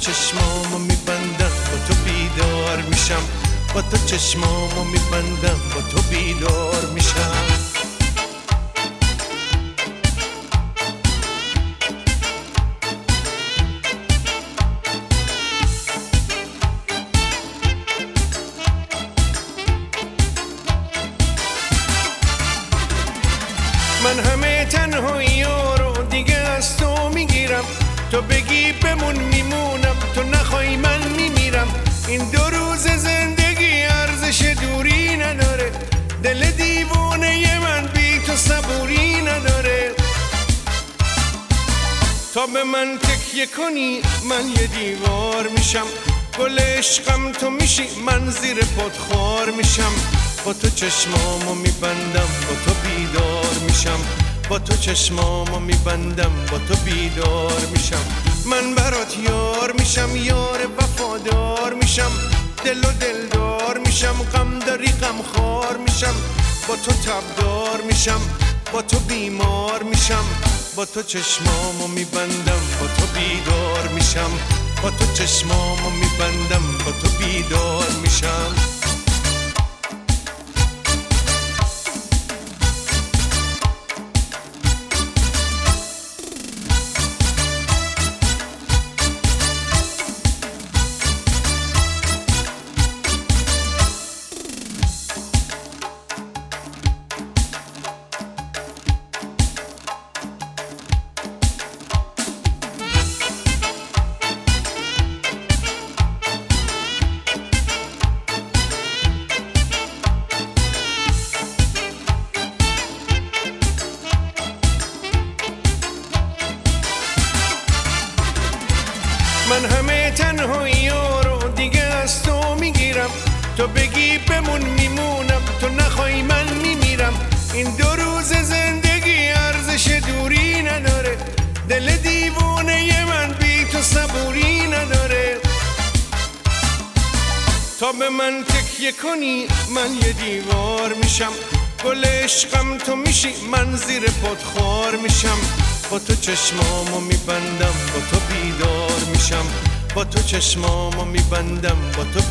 [0.09, 3.21] چشمامو میبندم با تو بیدار میشم.
[3.73, 7.15] با تو چشمامو میبندم با تو بیدار میشم.
[24.03, 27.63] من همه تنهایی رو دیگه از تو می‌گیرم.
[28.11, 29.88] تو بگی بمون میمونم.
[32.09, 35.71] این دو روز زندگی ارزش دوری نداره.
[36.23, 39.91] دل دیوونه من بی تو صبوری نداره.
[42.33, 45.85] تا به من تکیه کنی من یه دیوار میشم.
[46.39, 49.91] گل عشقم تو میشی من زیر پد خار میشم.
[50.45, 53.99] با تو چشمامو میبندم با تو بیدار میشم.
[54.49, 58.05] با تو چشمامو میبندم با تو بیدار میشم.
[58.45, 60.67] من برات یار میشم یار
[61.19, 62.11] وفادار میشم
[62.63, 66.15] دل و دلدار میشم غم داری غم خار میشم.
[66.67, 68.21] با تو تبدار میشم
[68.73, 70.23] با تو بیمار میشم.
[70.75, 74.31] با تو چشمامو میبندم با تو بیدار میشم.
[74.83, 78.78] با تو چشمامو میبندم با تو بیدار میشم.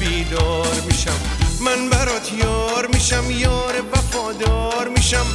[0.09, 1.21] بیدار میشم.
[1.61, 5.27] من برات یار میشم یار وفادار میشم.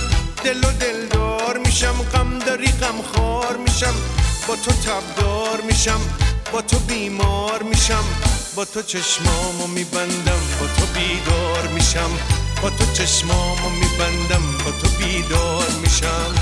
[0.44, 3.94] دل و دلدار میشم غم داری غم خار میشم.
[4.48, 6.00] با تو تبدار میشم
[6.52, 8.04] با تو بیمار میشم.
[8.56, 12.10] با تو چشمامو میبندم با تو بیدار میشم.
[12.62, 16.34] با تو چشمامو میبندم با تو بیدار میشم.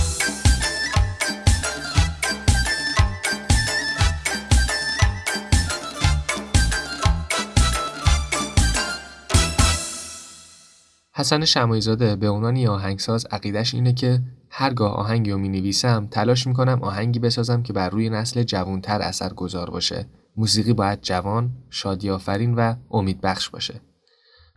[11.21, 16.47] حسن شمایزاده به عنوان یه آهنگساز عقیدش اینه که هرگاه آهنگی رو می نویسم تلاش
[16.47, 20.05] می کنم آهنگی بسازم که بر روی نسل جوانتر اثر گذار باشه.
[20.37, 23.81] موسیقی باید جوان، شادی آفرین و امید بخش باشه.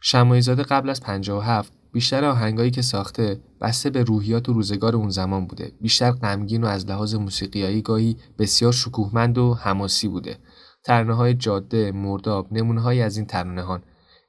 [0.00, 5.46] شمایزاده قبل از 57 بیشتر آهنگایی که ساخته بسته به روحیات و روزگار اون زمان
[5.46, 5.72] بوده.
[5.80, 10.38] بیشتر غمگین و از لحاظ موسیقیایی گاهی بسیار شکوهمند و حماسی بوده.
[10.84, 13.62] ترانه های جاده، مرداب، نمونه از این ترانه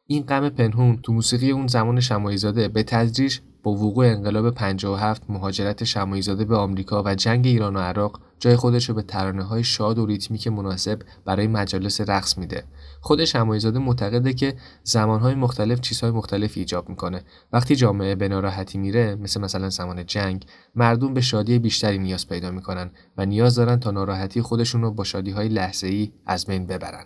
[0.08, 5.84] این غم پنهون تو موسیقی اون زمان شمایزاده به تدریج با وقوع انقلاب 57 مهاجرت
[5.84, 10.00] شمایزاده به آمریکا و جنگ ایران و عراق جای خودش رو به ترانه های شاد
[10.00, 12.64] و ریتمیک مناسب برای مجالس رقص میده.
[13.02, 17.24] خود شمایزاده معتقده که زمانهای مختلف چیزهای مختلفی ایجاب می‌کنه.
[17.54, 20.46] وقتی جامعه به ناراحتی میره مثل مثلا زمان جنگ،
[20.76, 25.04] مردم به شادی بیشتری نیاز پیدا می‌کنن و نیاز دارن تا ناراحتی خودشون رو با
[25.04, 27.06] شادی های لحظه ای از بین ببرن.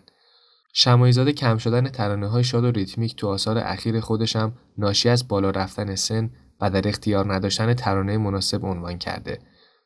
[0.73, 5.49] شمایزاده کم شدن ترانه های شاد و ریتمیک تو آثار اخیر خودشم ناشی از بالا
[5.49, 6.29] رفتن سن
[6.61, 9.39] و در اختیار نداشتن ترانه مناسب عنوان کرده.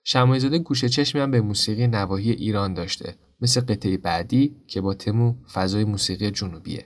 [0.04, 5.36] شمایزاده گوشه چشمی هم به موسیقی نواحی ایران داشته مثل قطعه بعدی که با تمو
[5.54, 6.86] فضای موسیقی جنوبیه.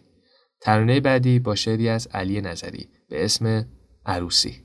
[0.61, 3.65] ترانه بعدی با شعری از علی نظری به اسم
[4.05, 4.63] عروسی.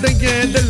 [0.00, 0.67] thinking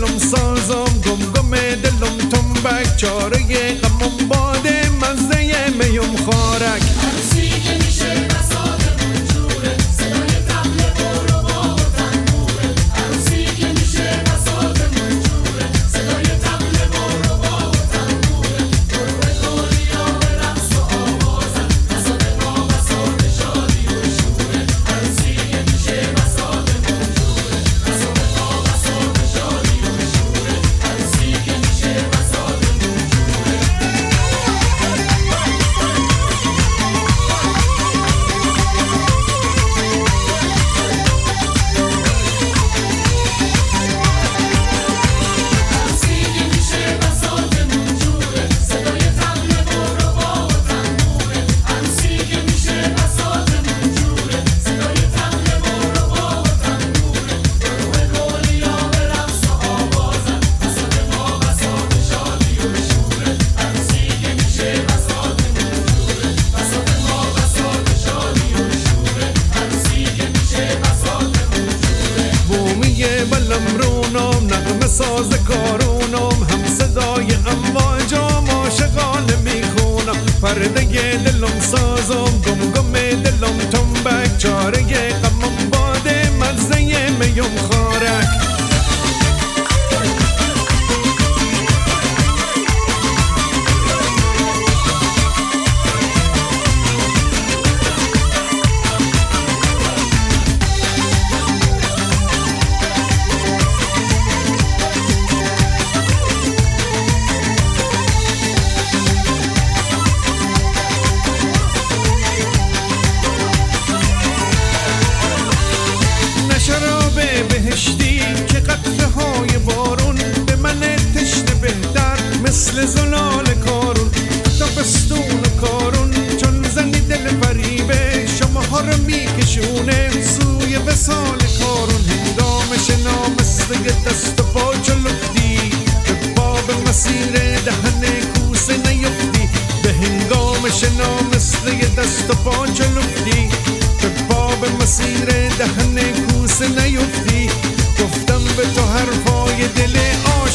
[117.78, 120.14] داشتی که قطره های بارون
[120.46, 120.80] به من
[121.14, 124.10] تشنه بهتر مثل زلال کارون.
[124.58, 126.10] تا بستون و کارون
[126.40, 132.04] چون زنی دل فریبه شما ها رو میکشونه سوی سال کارون.
[132.08, 134.37] هنگامش نامستگه دست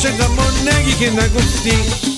[0.05, 2.12] عاشقم و نگی که نگفتی.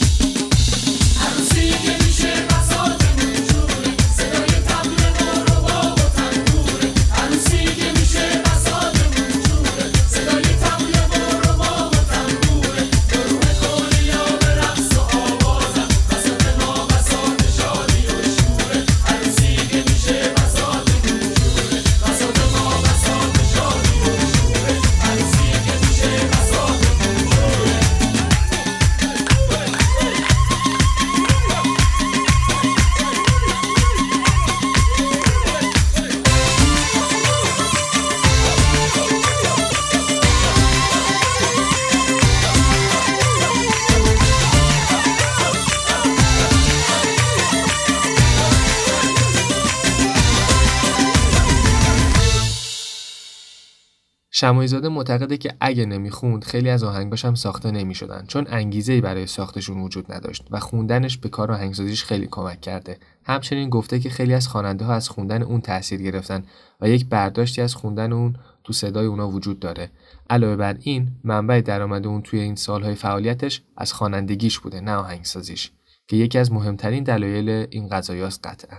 [54.38, 59.82] شمایزاده معتقده که اگه نمی‌خوند خیلی از آهنگاش هم ساخته نمی‌شدن چون انگیزه برای ساختشون
[59.82, 62.98] وجود نداشت و خوندنش به کار آهنگسازیش خیلی کمک کرده.
[63.24, 66.44] همچنین گفته که خیلی از خواننده ها از خوندن اون تاثیر گرفتن
[66.82, 69.92] و یک برداشتی از خوندن اون تو صدای اونا وجود داره.
[70.30, 75.72] علاوه بر این منبع درآمد اون توی این سالهای فعالیتش از خوانندگیش بوده نه آهنگسازیش
[76.08, 78.78] که یکی از مهمترین دلایل این قضایاست قطعا.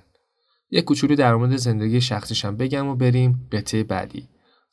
[0.70, 4.28] یک کوچولو در مورد زندگی شخصیشم بگم و بریم قطعه بعدی.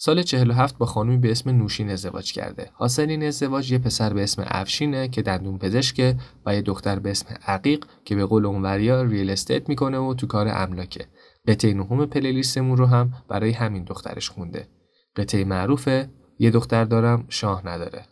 [0.05, 2.69] سال 47 با خانومی به اسم نوشین ازدواج کرده.
[2.73, 7.11] حاصل این ازدواج یه پسر به اسم افشینه که دندون پزشکه و یه دختر به
[7.11, 11.05] اسم عقیق که به قول اونوریا ریل استیت می‌کنه و تو کار املاکه.
[11.47, 14.67] قطعه نهم پلیلیستمون رو هم برای همین دخترش خونده.
[15.15, 18.05] قطعه معروفه یه دختر دارم شاه نداره.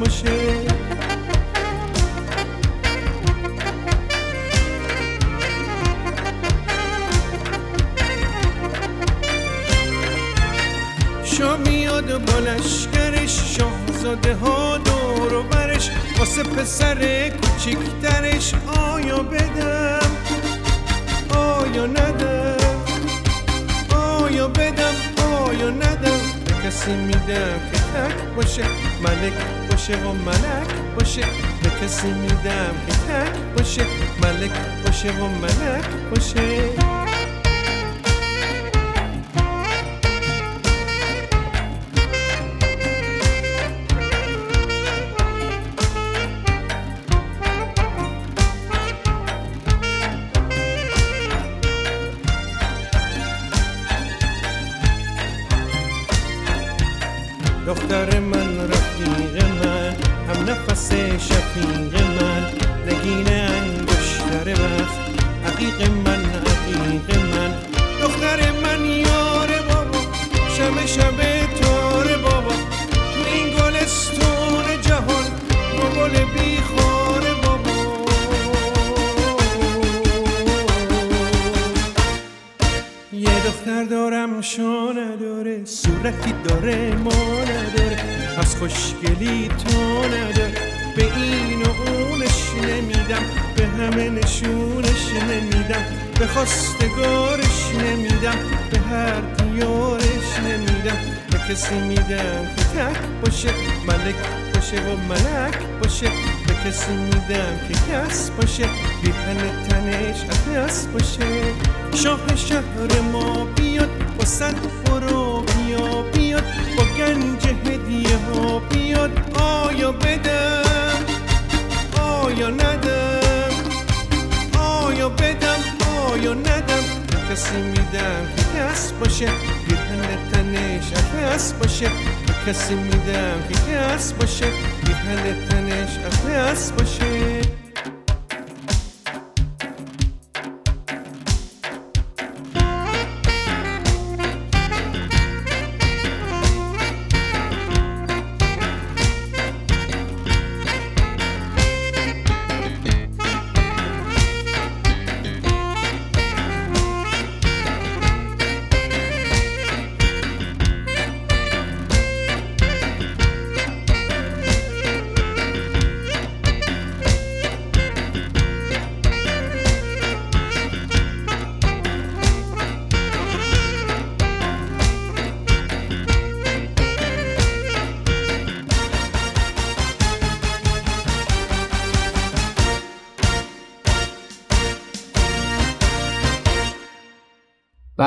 [0.00, 0.39] machine.
[27.76, 28.62] تک باشه
[29.02, 29.32] ملک
[29.70, 31.24] باشه و ملک باشه.
[31.62, 33.82] به کسی میدم که تک باشه
[34.22, 34.52] ملک
[34.84, 36.99] باشه و ملک باشه.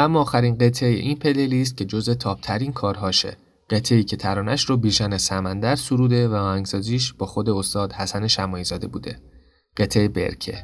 [0.03, 3.37] اما آخرین قطعه این پلیلیست که جز تاپترین کارهاشه.
[3.69, 8.87] قطعی که ترانش رو بیژن سمندر سروده و آهنگسازیش با خود استاد حسن شمایی زاده
[8.87, 9.19] بوده.
[9.77, 10.61] قطعه برکه.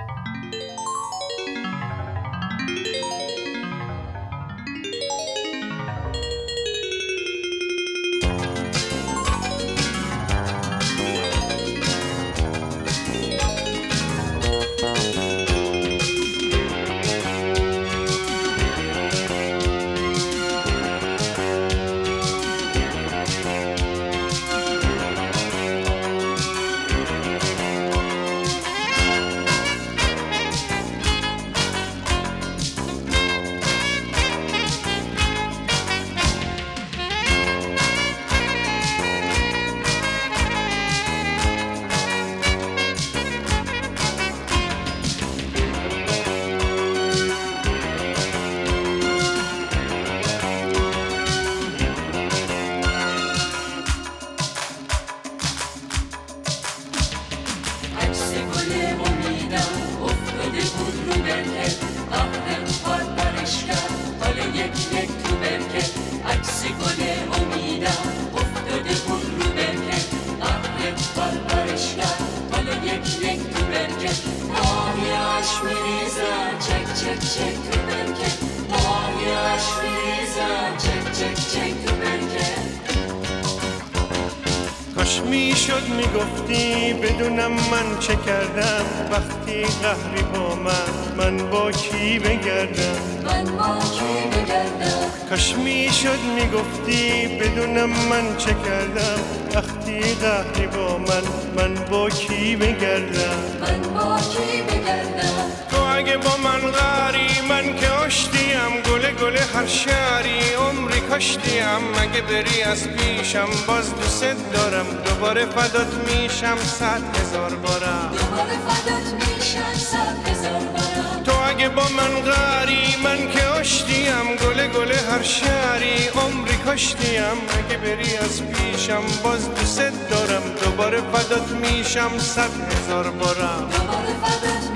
[102.00, 108.72] با کی بگردم من با کی بگردم تو اگه با من غری من که آشتیم
[108.86, 110.54] گل گل هر شهری.
[110.54, 114.24] عمری کاشتیم اگه بری از پیشم؟ باز دوست
[114.54, 118.12] دارم دوباره فدات میشم صد هزار بارم.
[118.12, 121.24] دوباره فدات میشم صد هزار بارم.
[121.24, 126.08] تو اگه با من غری من که آشتیم گل گل هر شهری.
[126.08, 132.18] عمری کاشتیم اگه بری از پیشم باز دوست دارم دوباره فدات میشم.
[132.18, 133.70] صد هزار بارم.
[133.72, 134.69] دوباره فدات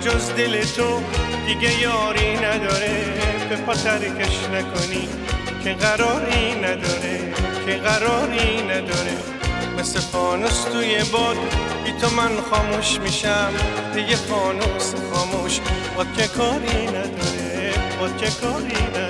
[0.00, 1.02] جز دل تو
[1.46, 3.04] دیگه یاری نداره.
[3.48, 5.08] به پا ترکش نکنی
[5.64, 7.34] که قراری نداره.
[7.66, 9.16] که قراری نداره.
[9.78, 11.36] مثل فانوس توی باد
[11.84, 13.52] بی تو من خاموش میشم.
[13.94, 15.60] دیگه فانوس خاموش
[15.96, 17.72] باد که کاری نداره.
[18.00, 19.07] باد که کاری نداره.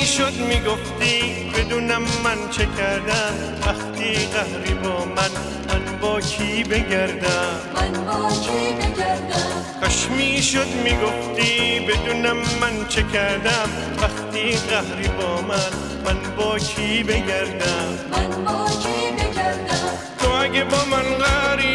[0.00, 3.34] می‌شد می‌گفتی بدونم من چه کردم.
[3.66, 5.30] وقتی قهری با من
[5.68, 13.68] من با کی بگردم؟ من با کی بگردم؟ کاش می‌شد می‌گفتی بدونم من چه کردم.
[14.02, 15.70] وقتی قهری با من
[16.04, 21.69] من با کی بگردم؟ من با کی بگردم؟ تو اگه با من آشتیم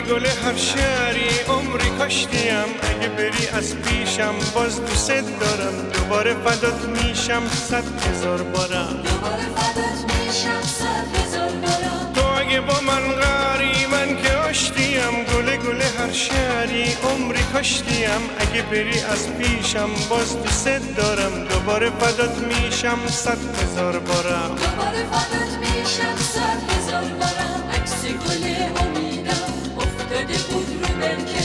[0.00, 2.68] گل هر شهری عمری کاشتیم.
[2.90, 5.74] اگه بری از پیشم باز دوست دارم.
[5.92, 9.02] دوباره فدات میشم صد هزار بارم.
[9.04, 12.12] دوباره فدات میشم صد هزار بارم.
[12.14, 15.24] تو اگه با من غری من که آشتیم.
[15.34, 18.22] گل گل هر شهری عمری کاشتیم.
[18.38, 21.44] اگه بری از پیشم باز دوست دارم.
[21.44, 24.48] دوباره فدات میشم صد هزار بارم.
[24.48, 27.70] دوباره فدات میشم صد هزار بارم.
[27.74, 28.44] عکس گل
[31.00, 31.39] بود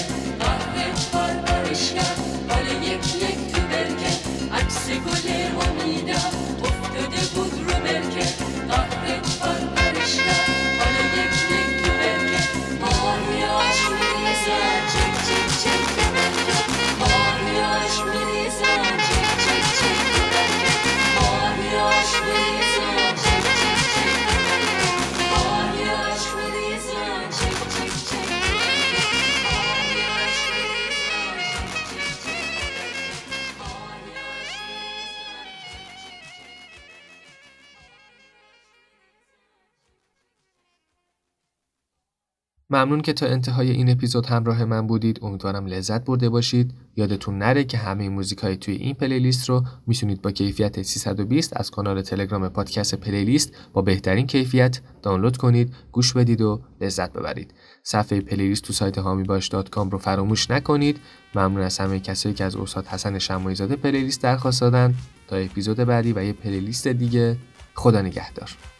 [42.70, 45.20] ممنون که تا انتهای این اپیزود همراه من بودید.
[45.22, 46.74] امیدوارم لذت برده باشید.
[46.96, 51.72] یادتون نره که همه موزیک های توی این پلیلیست رو می‌تونید با کیفیت 320 از
[51.72, 57.54] کانال تلگرام پادکست پلیلیست با بهترین کیفیت دانلود کنید گوش بدید و لذت ببرید.
[57.84, 61.00] صفحه پلیلیست تو سایت حامی باش.com رو فراموش نکنید.
[61.36, 64.94] ممنون از همه کسایی که از استاد حسن شماعی زاده پلیلیست درخواست دادن.
[65.28, 67.38] تا اپیزود بعدی و یه پلیلیست دیگه
[67.74, 68.75] خدا نگهدار.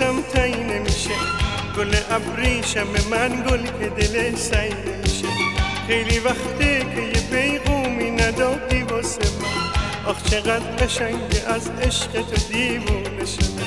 [0.00, 1.10] واسم تایی نمیشه.
[1.76, 5.26] گل ابریشم من گل که دل سعی نمیشه
[5.86, 10.10] خیلی وقته که یه پیغومی ندادی واسه من.
[10.10, 13.64] آخ چقدر قشنگه از عشق تو دیوونه شده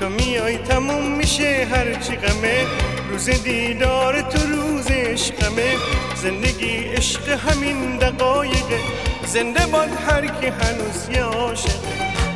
[0.00, 2.66] تو میای تموم میشه هرچی غمه.
[3.10, 5.76] روز دیدار تو روز عشقمه.
[6.22, 8.80] زندگی عشق همین دقایقه
[9.26, 11.24] زنده باد هر کی هنوز یه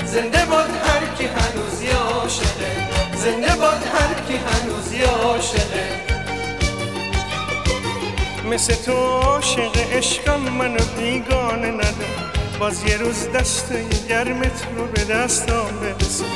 [0.04, 2.77] زنده باد هر کی هنوز یه
[3.18, 6.08] زنده باد هر کی هنوز عاشقه.
[8.50, 13.72] مثل تو عاشق عشقم منو بیگانه ندار باز یه روز دست
[14.08, 16.28] گرمت رو به دستام برسون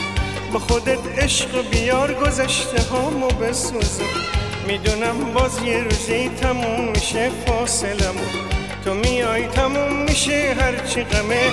[0.52, 4.04] با خودت عشق بیار گذشته هامو بسوزم
[4.66, 8.28] می‌دونم باز یه روزی تموم میشه فاصلمون
[8.84, 11.50] تو میای تموم میشه هرچی غمه.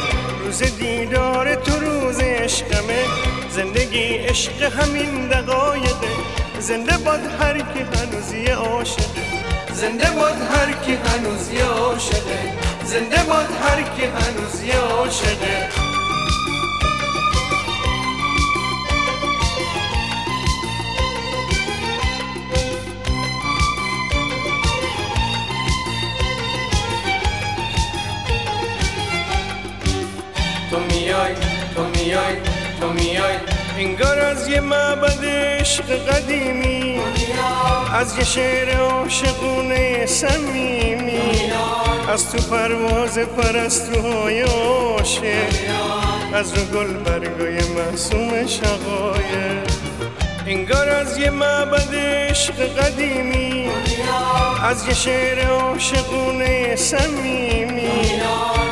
[0.49, 3.05] روز دیدار تو روز عشقمه.
[3.49, 6.13] زندگی عشق همین دقایقه.
[6.59, 9.25] زنده باد هر کی هنوز یه عاشقه.
[9.73, 12.39] زنده باد هر کی هنوز یه عاشقه.
[12.85, 15.78] زنده باد هر کی هنوز یه عاشقه.
[32.09, 32.35] میای
[32.81, 33.35] تو میای.
[33.77, 36.99] انگار از یه معبد عشق قدیمی.
[37.93, 41.21] از یه شعر عاشقونه صمیمی.
[42.13, 45.53] از تو پرواز پرستوهای عاشق.
[46.33, 49.69] از رو گل برگای معصوم شقایق.
[50.47, 53.28] انگار از یه معبد عشق قدیمی.
[54.69, 58.21] از یه شعر عاشقونه صمیمی.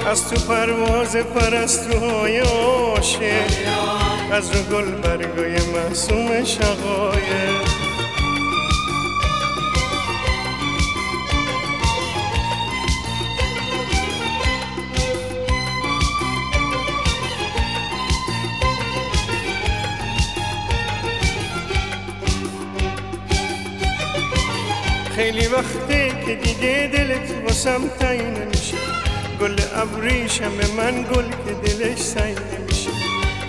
[0.07, 3.51] از تو پرواز پرستوهای عاشق.
[4.31, 7.86] از رو گل برگای معصوم شقایق.
[25.17, 28.77] خیلی وقته که دیگه دلت واسم تایی نمیشه.
[29.41, 32.89] گل ابریشم من گل که دلش سعی نمیشه.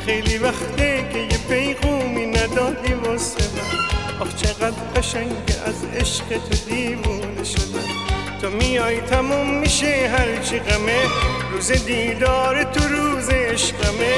[0.07, 4.21] خیلی وقته که یه پیغومی ندادی واسه من.
[4.21, 7.89] آخ چقدر قشنگه از عشق تو دیوونه شدم.
[8.41, 11.03] تو میای تموم میشه هرچی غمه.
[11.53, 14.15] روز دیدار تو روز عشقمه.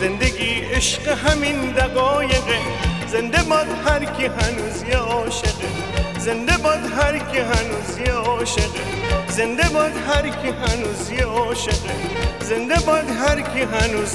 [0.00, 2.58] زندگی عشق همین دقایقه.
[3.06, 5.93] زنده باد هر کی هنوز یه عاشقه.
[6.24, 8.80] زنده باد هر کی هنوز یه عاشقه.
[9.28, 11.94] زنده باد هر کی هنوز یه عاشقه.
[12.40, 14.10] زنده باد هر کی هنوز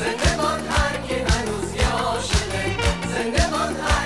[0.00, 2.64] زنده باد هر کی هنوز یه عاشقه.
[3.14, 3.99] زنده باد هر